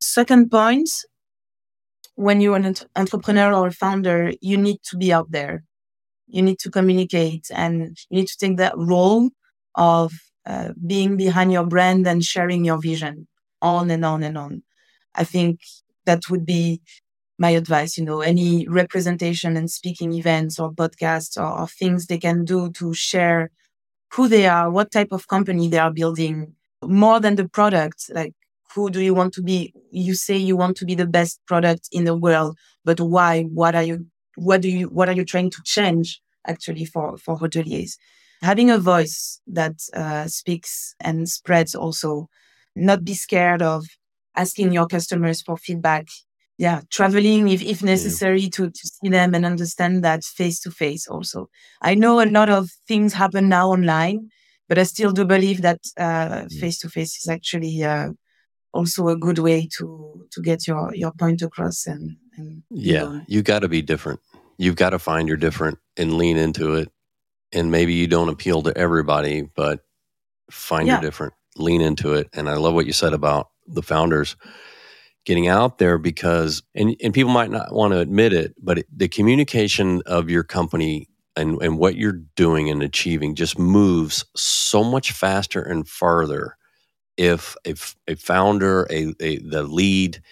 Second 0.00 0.50
point 0.50 0.90
when 2.14 2.40
you're 2.40 2.56
an 2.56 2.74
entrepreneur 2.96 3.52
or 3.54 3.68
a 3.68 3.72
founder 3.72 4.32
you 4.40 4.56
need 4.56 4.78
to 4.82 4.96
be 4.96 5.12
out 5.12 5.30
there. 5.30 5.64
You 6.26 6.42
need 6.42 6.58
to 6.60 6.70
communicate 6.70 7.46
and 7.54 7.96
you 8.10 8.18
need 8.18 8.28
to 8.28 8.38
take 8.38 8.56
that 8.58 8.74
role 8.76 9.30
of 9.74 10.12
uh, 10.46 10.70
being 10.86 11.16
behind 11.16 11.52
your 11.52 11.66
brand 11.66 12.06
and 12.06 12.24
sharing 12.24 12.64
your 12.64 12.80
vision 12.80 13.28
on 13.62 13.90
and 13.90 14.04
on 14.04 14.22
and 14.22 14.36
on. 14.38 14.62
I 15.14 15.24
think 15.24 15.60
that 16.08 16.22
would 16.30 16.44
be 16.44 16.80
my 17.38 17.50
advice. 17.50 17.98
You 17.98 18.04
know, 18.04 18.20
any 18.20 18.66
representation 18.68 19.56
and 19.56 19.70
speaking 19.70 20.12
events 20.14 20.58
or 20.58 20.72
podcasts 20.72 21.36
or, 21.36 21.60
or 21.60 21.66
things 21.68 22.06
they 22.06 22.18
can 22.18 22.44
do 22.44 22.70
to 22.72 22.94
share 22.94 23.50
who 24.14 24.28
they 24.28 24.46
are, 24.46 24.70
what 24.70 24.90
type 24.90 25.12
of 25.12 25.28
company 25.28 25.68
they 25.68 25.78
are 25.78 25.92
building, 25.92 26.54
more 26.82 27.20
than 27.20 27.36
the 27.36 27.48
product. 27.48 28.10
Like, 28.12 28.34
who 28.74 28.90
do 28.90 29.00
you 29.00 29.14
want 29.14 29.32
to 29.34 29.42
be? 29.42 29.72
You 29.90 30.14
say 30.14 30.36
you 30.36 30.56
want 30.56 30.76
to 30.78 30.84
be 30.84 30.94
the 30.94 31.06
best 31.06 31.40
product 31.46 31.88
in 31.92 32.04
the 32.04 32.16
world, 32.16 32.58
but 32.84 33.00
why? 33.00 33.44
What 33.44 33.74
are 33.74 33.84
you 33.84 34.06
what 34.38 34.60
do 34.60 34.68
you 34.68 34.86
what 34.86 35.08
are 35.08 35.18
you 35.20 35.24
trying 35.24 35.50
to 35.50 35.62
change 35.64 36.20
actually 36.46 36.84
for 36.84 37.16
for 37.18 37.38
hoteliers 37.38 37.96
having 38.42 38.70
a 38.70 38.78
voice 38.78 39.40
that 39.46 39.74
uh, 39.94 40.26
speaks 40.26 40.94
and 41.00 41.28
spreads 41.28 41.74
also 41.74 42.28
not 42.76 43.04
be 43.04 43.14
scared 43.14 43.62
of 43.62 43.84
asking 44.42 44.72
your 44.72 44.86
customers 44.86 45.42
for 45.42 45.56
feedback 45.56 46.06
yeah 46.58 46.80
traveling 46.90 47.48
if, 47.48 47.62
if 47.62 47.82
necessary 47.82 48.40
yeah. 48.40 48.54
to, 48.56 48.70
to 48.70 48.84
see 48.94 49.08
them 49.08 49.34
and 49.34 49.44
understand 49.44 50.02
that 50.02 50.24
face 50.24 50.58
to 50.60 50.70
face 50.70 51.06
also 51.08 51.48
i 51.82 51.94
know 51.94 52.20
a 52.20 52.28
lot 52.38 52.48
of 52.48 52.70
things 52.86 53.12
happen 53.12 53.48
now 53.48 53.68
online 53.70 54.28
but 54.68 54.78
i 54.78 54.84
still 54.84 55.12
do 55.12 55.24
believe 55.24 55.62
that 55.62 55.80
face 56.60 56.78
to 56.78 56.88
face 56.88 57.16
is 57.20 57.28
actually 57.28 57.82
uh, 57.82 58.08
also 58.72 59.08
a 59.08 59.16
good 59.16 59.38
way 59.38 59.68
to 59.76 59.86
to 60.32 60.42
get 60.42 60.66
your 60.66 60.94
your 60.94 61.12
point 61.12 61.42
across 61.42 61.86
and, 61.86 62.16
and 62.36 62.62
yeah 62.70 63.20
you 63.26 63.42
got 63.42 63.60
to 63.60 63.68
be 63.68 63.82
different 63.82 64.20
you've 64.58 64.76
got 64.76 64.90
to 64.90 64.98
find 64.98 65.28
your 65.28 65.36
different 65.36 65.78
and 65.96 66.14
lean 66.14 66.36
into 66.36 66.74
it. 66.74 66.90
And 67.52 67.70
maybe 67.70 67.94
you 67.94 68.06
don't 68.06 68.28
appeal 68.28 68.62
to 68.62 68.76
everybody, 68.76 69.42
but 69.42 69.80
find 70.50 70.86
yeah. 70.86 70.94
your 70.94 71.00
different, 71.00 71.32
lean 71.56 71.80
into 71.80 72.12
it. 72.12 72.28
And 72.34 72.50
I 72.50 72.56
love 72.56 72.74
what 72.74 72.86
you 72.86 72.92
said 72.92 73.14
about 73.14 73.48
the 73.68 73.82
founders 73.82 74.36
getting 75.24 75.48
out 75.48 75.78
there 75.78 75.98
because, 75.98 76.62
and, 76.74 76.96
and 77.02 77.12
people 77.12 77.32
might 77.32 77.50
not 77.50 77.72
want 77.72 77.92
to 77.92 78.00
admit 78.00 78.32
it, 78.32 78.54
but 78.62 78.78
it, 78.78 78.86
the 78.96 79.08
communication 79.08 80.02
of 80.06 80.30
your 80.30 80.42
company 80.42 81.08
and, 81.36 81.60
and 81.62 81.78
what 81.78 81.96
you're 81.96 82.20
doing 82.34 82.70
and 82.70 82.82
achieving 82.82 83.34
just 83.34 83.58
moves 83.58 84.24
so 84.34 84.82
much 84.82 85.12
faster 85.12 85.62
and 85.62 85.88
farther 85.88 86.56
if 87.16 87.56
a, 87.66 87.74
a 88.06 88.14
founder, 88.14 88.86
a, 88.90 89.14
a 89.20 89.38
the 89.38 89.64
lead 89.64 90.22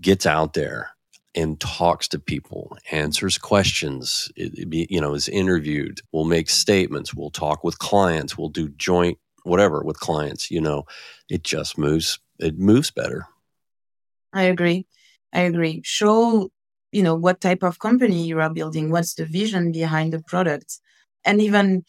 gets 0.00 0.24
out 0.24 0.54
there 0.54 0.90
and 1.34 1.60
talks 1.60 2.08
to 2.08 2.18
people, 2.18 2.78
answers 2.90 3.36
questions, 3.36 4.30
be, 4.68 4.86
you 4.88 5.00
know, 5.00 5.12
is 5.14 5.28
interviewed, 5.28 6.00
will 6.12 6.24
make 6.24 6.48
statements, 6.48 7.12
will 7.12 7.30
talk 7.30 7.62
with 7.62 7.78
clients, 7.78 8.38
will 8.38 8.48
do 8.48 8.68
joint 8.70 9.18
whatever 9.42 9.82
with 9.84 10.00
clients, 10.00 10.50
you 10.50 10.60
know, 10.60 10.84
it 11.28 11.44
just 11.44 11.76
moves, 11.76 12.18
it 12.38 12.58
moves 12.58 12.90
better. 12.90 13.26
I 14.32 14.42
agree. 14.44 14.86
I 15.32 15.40
agree. 15.42 15.82
Show, 15.84 16.50
you 16.92 17.02
know, 17.02 17.14
what 17.14 17.40
type 17.40 17.62
of 17.62 17.78
company 17.78 18.26
you 18.26 18.40
are 18.40 18.52
building, 18.52 18.90
what's 18.90 19.14
the 19.14 19.24
vision 19.24 19.72
behind 19.72 20.12
the 20.12 20.20
product. 20.20 20.78
And 21.24 21.40
even, 21.40 21.84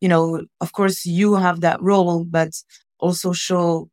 you 0.00 0.08
know, 0.08 0.46
of 0.60 0.72
course 0.72 1.06
you 1.06 1.34
have 1.34 1.60
that 1.60 1.80
role, 1.82 2.24
but 2.24 2.50
also 2.98 3.32
show 3.32 3.88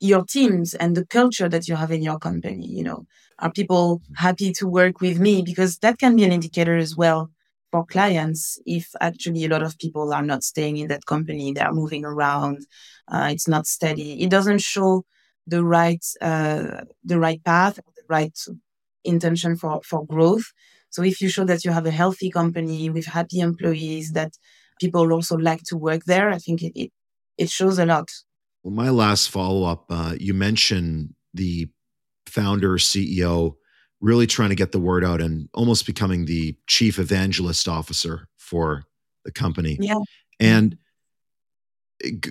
your 0.00 0.24
teams 0.24 0.74
and 0.74 0.96
the 0.96 1.04
culture 1.04 1.48
that 1.48 1.68
you 1.68 1.76
have 1.76 1.90
in 1.90 2.02
your 2.02 2.18
company, 2.18 2.66
you 2.66 2.82
know, 2.82 3.06
are 3.38 3.52
people 3.52 4.02
happy 4.16 4.52
to 4.52 4.66
work 4.66 5.00
with 5.00 5.18
me? 5.18 5.42
Because 5.42 5.78
that 5.78 5.98
can 5.98 6.16
be 6.16 6.24
an 6.24 6.32
indicator 6.32 6.76
as 6.76 6.96
well 6.96 7.30
for 7.70 7.84
clients 7.84 8.58
if 8.66 8.90
actually 9.00 9.44
a 9.44 9.48
lot 9.48 9.62
of 9.62 9.78
people 9.78 10.12
are 10.12 10.22
not 10.22 10.42
staying 10.42 10.76
in 10.78 10.88
that 10.88 11.06
company, 11.06 11.52
they 11.52 11.60
are 11.60 11.72
moving 11.72 12.04
around, 12.04 12.66
uh, 13.08 13.28
it's 13.30 13.46
not 13.48 13.66
steady. 13.66 14.22
It 14.22 14.30
doesn't 14.30 14.60
show 14.60 15.04
the 15.50 15.64
right 15.64 16.04
uh, 16.20 16.84
the 17.04 17.18
right 17.18 17.42
path, 17.44 17.76
the 17.76 18.06
right 18.08 18.38
intention 19.04 19.56
for 19.56 19.80
for 19.84 20.06
growth. 20.06 20.46
So 20.90 21.02
if 21.02 21.20
you 21.20 21.28
show 21.28 21.44
that 21.44 21.64
you 21.64 21.70
have 21.72 21.86
a 21.86 21.98
healthy 22.02 22.30
company 22.30 22.90
with 22.90 23.06
happy 23.06 23.40
employees 23.40 24.12
that 24.12 24.32
people 24.80 25.12
also 25.12 25.36
like 25.36 25.62
to 25.64 25.76
work 25.76 26.04
there, 26.04 26.30
I 26.30 26.38
think 26.38 26.62
it 26.62 26.72
it, 26.74 26.90
it 27.36 27.50
shows 27.50 27.78
a 27.78 27.86
lot. 27.86 28.08
Well, 28.62 28.74
my 28.74 28.90
last 28.90 29.30
follow 29.30 29.64
up, 29.64 29.86
uh, 29.90 30.14
you 30.18 30.34
mentioned 30.34 31.14
the 31.32 31.68
founder, 32.26 32.76
CEO, 32.76 33.54
really 34.00 34.26
trying 34.26 34.50
to 34.50 34.54
get 34.54 34.72
the 34.72 34.80
word 34.80 35.04
out 35.04 35.20
and 35.20 35.48
almost 35.54 35.86
becoming 35.86 36.26
the 36.26 36.56
chief 36.66 36.98
evangelist 36.98 37.68
officer 37.68 38.28
for 38.36 38.84
the 39.24 39.32
company. 39.32 39.78
Yeah. 39.80 40.00
And 40.38 40.76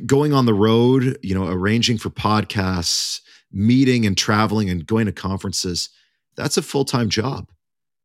going 0.05 0.33
on 0.33 0.45
the 0.45 0.53
road, 0.53 1.17
you 1.21 1.35
know, 1.35 1.47
arranging 1.47 1.97
for 1.97 2.09
podcasts, 2.09 3.21
meeting 3.51 4.05
and 4.05 4.17
traveling 4.17 4.69
and 4.69 4.85
going 4.85 5.05
to 5.05 5.11
conferences, 5.11 5.89
that's 6.35 6.57
a 6.57 6.61
full-time 6.61 7.09
job. 7.09 7.49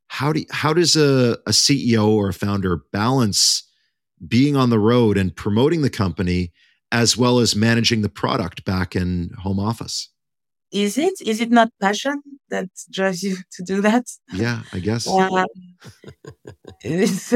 How 0.08 0.32
do 0.32 0.44
how 0.50 0.72
does 0.72 0.96
a, 0.96 1.38
a 1.46 1.50
CEO 1.50 2.08
or 2.08 2.28
a 2.28 2.34
founder 2.34 2.82
balance 2.92 3.62
being 4.26 4.56
on 4.56 4.70
the 4.70 4.78
road 4.78 5.16
and 5.16 5.34
promoting 5.34 5.82
the 5.82 5.90
company 5.90 6.52
as 6.92 7.16
well 7.16 7.38
as 7.38 7.56
managing 7.56 8.02
the 8.02 8.08
product 8.08 8.64
back 8.64 8.94
in 8.94 9.30
home 9.38 9.58
office? 9.58 10.10
is 10.74 10.98
it 10.98 11.14
is 11.24 11.40
it 11.40 11.50
not 11.50 11.68
passion 11.80 12.20
that 12.50 12.68
drives 12.90 13.22
you 13.22 13.36
to 13.52 13.62
do 13.62 13.80
that 13.80 14.04
yeah 14.32 14.62
i 14.72 14.78
guess 14.80 15.06
um, 15.08 15.46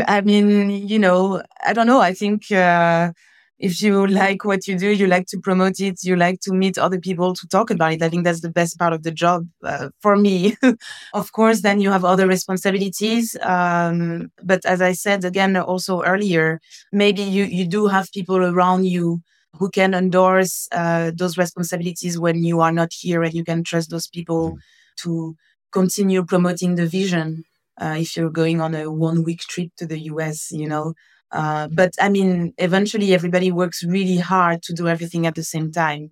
i 0.09 0.21
mean 0.21 0.71
you 0.89 0.99
know 0.99 1.41
i 1.65 1.73
don't 1.73 1.87
know 1.87 2.01
i 2.01 2.13
think 2.13 2.51
uh, 2.51 3.13
if 3.59 3.83
you 3.83 4.07
like 4.07 4.45
what 4.45 4.67
you 4.69 4.79
do 4.79 4.91
you 4.91 5.07
like 5.07 5.27
to 5.27 5.39
promote 5.41 5.81
it 5.81 5.99
you 6.05 6.15
like 6.17 6.41
to 6.41 6.53
meet 6.53 6.79
other 6.79 7.01
people 7.01 7.35
to 7.35 7.47
talk 7.49 7.71
about 7.71 7.93
it. 7.93 8.03
I 8.03 8.09
think 8.09 8.25
that's 8.25 8.41
the 8.41 8.51
best 8.51 8.79
part 8.79 8.93
of 8.93 9.03
the 9.03 9.11
job 9.11 9.47
uh, 9.65 9.89
for 10.01 10.17
me. 10.17 10.57
Of 11.15 11.33
course 11.33 11.63
then 11.63 11.81
you 11.81 11.91
have 11.91 12.05
other 12.05 12.27
responsibilities 12.27 13.37
um, 13.43 14.31
but 14.43 14.65
as 14.65 14.81
i 14.81 14.93
said 14.93 15.25
again 15.25 15.57
also 15.57 16.03
earlier 16.03 16.61
maybe 16.93 17.23
you 17.23 17.45
you 17.45 17.67
do 17.67 17.87
have 17.87 18.13
people 18.13 18.37
around 18.39 18.85
you 18.87 19.21
who 19.59 19.71
can 19.71 19.95
endorse 19.95 20.69
uh, 20.73 21.11
those 21.15 21.39
responsibilities 21.39 22.19
when 22.19 22.45
you 22.45 22.61
are 22.61 22.73
not 22.73 22.93
here 22.93 23.23
and 23.23 23.35
you 23.35 23.45
can 23.45 23.65
trust 23.65 23.91
those 23.91 24.07
people 24.09 24.53
mm. 24.53 24.59
to 25.03 25.37
continue 25.73 26.25
promoting 26.25 26.75
the 26.77 26.87
vision 26.87 27.45
uh, 27.81 27.97
if 27.99 28.17
you're 28.17 28.31
going 28.31 28.61
on 28.61 28.75
a 28.75 28.91
one 28.91 29.23
week 29.25 29.41
trip 29.41 29.71
to 29.77 29.87
the 29.87 29.99
us 29.99 30.51
you 30.51 30.69
know 30.69 30.95
uh, 31.33 31.69
but 31.73 31.93
i 32.01 32.09
mean 32.09 32.53
eventually 32.59 33.15
everybody 33.15 33.51
works 33.53 33.85
really 33.85 34.19
hard 34.19 34.63
to 34.63 34.73
do 34.73 34.89
everything 34.89 35.27
at 35.27 35.35
the 35.35 35.45
same 35.45 35.71
time. 35.73 36.11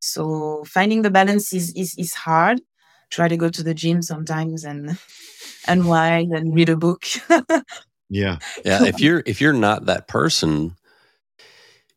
So 0.00 0.64
finding 0.66 1.02
the 1.02 1.10
balance 1.10 1.52
is 1.52 1.72
is, 1.74 1.94
is 1.98 2.14
hard. 2.14 2.60
Try 3.10 3.28
to 3.28 3.36
go 3.36 3.48
to 3.48 3.62
the 3.62 3.74
gym 3.74 4.02
sometimes 4.02 4.64
and 4.64 4.98
unwind 5.68 6.32
and 6.32 6.54
read 6.54 6.68
a 6.68 6.76
book. 6.76 7.04
Yeah. 8.12 8.38
Yeah 8.64 8.86
if 8.86 9.00
you're 9.00 9.22
if 9.24 9.40
you're 9.40 9.52
not 9.52 9.86
that 9.86 10.08
person 10.08 10.74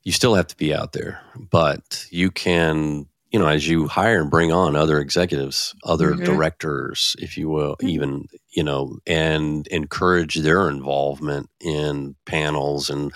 you 0.04 0.12
still 0.12 0.36
have 0.36 0.48
to 0.48 0.58
be 0.58 0.74
out 0.74 0.92
there, 0.92 1.22
but 1.50 2.06
you 2.12 2.30
can, 2.30 3.08
you 3.34 3.40
know, 3.40 3.48
as 3.48 3.68
you 3.68 3.88
hire 3.88 4.22
and 4.22 4.30
bring 4.30 4.52
on 4.52 4.76
other 4.76 5.00
executives, 5.00 5.74
other 5.84 6.12
mm-hmm. 6.12 6.24
directors, 6.24 7.16
if 7.18 7.36
you 7.36 7.50
will, 7.50 7.76
mm-hmm. 7.78 7.90
even, 7.90 8.28
you 8.52 8.64
know, 8.64 9.00
and 9.08 9.66
encourage 9.68 10.36
their 10.36 10.70
involvement 10.70 11.50
in 11.60 12.16
panels 12.28 12.92
and, 12.92 13.12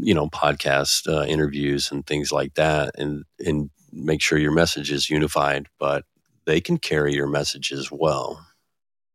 you 0.00 0.14
know, 0.14 0.28
podcast 0.30 1.06
uh, 1.06 1.26
interviews 1.26 1.92
and 1.92 2.06
things 2.06 2.32
like 2.32 2.54
that, 2.54 2.94
and 2.96 3.24
and 3.38 3.68
make 3.92 4.22
sure 4.22 4.38
your 4.38 4.52
message 4.52 4.90
is 4.90 5.10
unified, 5.10 5.66
but 5.78 6.04
they 6.46 6.60
can 6.60 6.78
carry 6.78 7.12
your 7.12 7.26
message 7.26 7.72
as 7.72 7.92
well. 7.92 8.44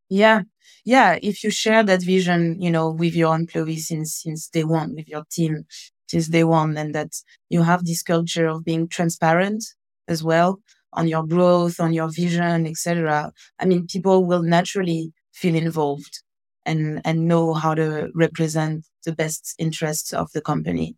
Yeah, 0.07 0.43
yeah. 0.85 1.17
If 1.19 1.43
you 1.43 1.49
share 1.49 1.81
that 1.81 2.03
vision, 2.03 2.61
you 2.61 2.69
know, 2.69 2.91
with 2.91 3.15
your 3.15 3.35
employees 3.35 3.87
since 3.87 4.21
since 4.21 4.49
day 4.49 4.63
one, 4.63 4.93
with 4.93 5.07
your 5.07 5.23
team, 5.31 5.65
since 6.07 6.27
day 6.27 6.43
one 6.43 6.77
and 6.77 6.93
that 6.93 7.13
you 7.49 7.63
have 7.63 7.85
this 7.85 8.03
culture 8.03 8.45
of 8.47 8.63
being 8.63 8.87
transparent 8.87 9.63
as 10.07 10.23
well 10.23 10.59
on 10.93 11.07
your 11.07 11.25
growth, 11.25 11.79
on 11.79 11.93
your 11.93 12.09
vision, 12.09 12.65
etc. 12.65 13.31
I 13.59 13.65
mean, 13.65 13.87
people 13.87 14.25
will 14.25 14.43
naturally 14.43 15.11
feel 15.33 15.55
involved 15.55 16.21
and 16.65 17.01
and 17.05 17.27
know 17.27 17.53
how 17.53 17.75
to 17.75 18.09
represent 18.15 18.85
the 19.03 19.11
best 19.11 19.55
interests 19.59 20.13
of 20.13 20.31
the 20.33 20.41
company. 20.41 20.95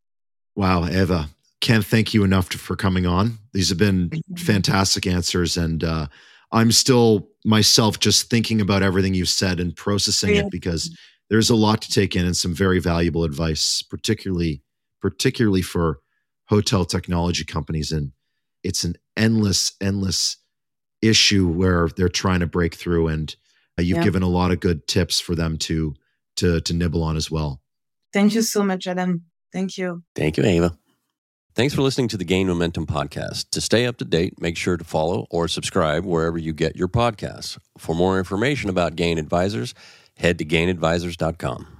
Wow, 0.56 0.88
Eva, 0.88 1.30
can't 1.62 1.86
thank 1.86 2.13
you 2.13 2.24
enough 2.24 2.48
for 2.48 2.76
coming 2.76 3.06
on. 3.06 3.38
These 3.54 3.70
have 3.70 3.78
been 3.78 4.12
fantastic 4.38 5.06
answers, 5.06 5.58
and 5.58 5.84
uh, 5.84 6.08
I'm 6.52 6.72
still 6.72 7.28
myself 7.43 8.00
just 8.00 8.30
thinking 8.30 8.62
about 8.62 8.84
everything 8.84 9.13
you've 9.13 9.30
said 9.30 9.60
and 9.60 9.76
processing 9.76 10.36
yeah. 10.36 10.41
it 10.41 10.52
because 10.52 10.96
there's 11.30 11.50
a 11.50 11.56
lot 11.56 11.82
to 11.82 11.91
take 11.91 12.15
in 12.15 12.26
and 12.26 12.38
some 12.38 12.54
very 12.54 12.80
valuable 12.80 13.24
advice, 13.24 13.82
particularly 13.82 14.62
particularly 15.02 15.62
for 15.62 16.00
hotel 16.48 16.86
technology 16.86 17.43
companies. 17.43 17.91
And 17.91 18.12
it's 18.67 18.84
an 18.84 18.95
endless, 19.15 19.73
endless 19.82 20.38
issue 21.01 21.47
where 21.47 21.88
they're 21.95 22.10
trying 22.10 22.41
to 22.41 22.47
break 22.47 22.75
through. 22.75 23.08
And 23.08 23.36
uh, 23.80 23.82
you've 23.82 23.97
yeah. 23.97 24.03
given 24.03 24.23
a 24.23 24.27
lot 24.27 24.51
of 24.51 24.60
good 24.60 24.88
tips 24.88 25.19
for 25.19 25.36
them 25.36 25.58
to 25.60 25.95
to 26.38 26.62
to 26.62 26.73
nibble 26.73 27.03
on 27.03 27.17
as 27.17 27.32
well. 27.32 27.62
Thank 28.13 28.36
you 28.36 28.41
so 28.41 28.63
much, 28.63 28.88
Adam. 28.88 29.25
Thank 29.51 29.77
you. 29.77 30.03
Thank 30.15 30.38
you, 30.38 30.43
Eva. 30.43 30.77
Thanks 31.56 31.73
for 31.73 31.82
listening 31.82 32.08
to 32.10 32.17
the 32.17 32.23
Gain 32.23 32.45
Momentum 32.47 32.86
podcast. 32.86 33.49
To 33.49 33.62
stay 33.62 33.88
up 33.88 33.97
to 33.97 34.06
date, 34.06 34.39
make 34.39 34.58
sure 34.58 34.77
to 34.77 34.84
follow 34.84 35.25
or 35.32 35.47
subscribe 35.47 36.06
wherever 36.06 36.38
you 36.38 36.53
get 36.53 36.75
your 36.75 36.88
podcasts. 36.88 37.58
For 37.80 37.95
more 37.95 38.19
information 38.19 38.69
about 38.69 38.95
Gain 38.95 39.17
Advisors, 39.17 39.73
head 40.17 40.38
to 40.38 40.45
gainadvisors.com. 40.45 41.76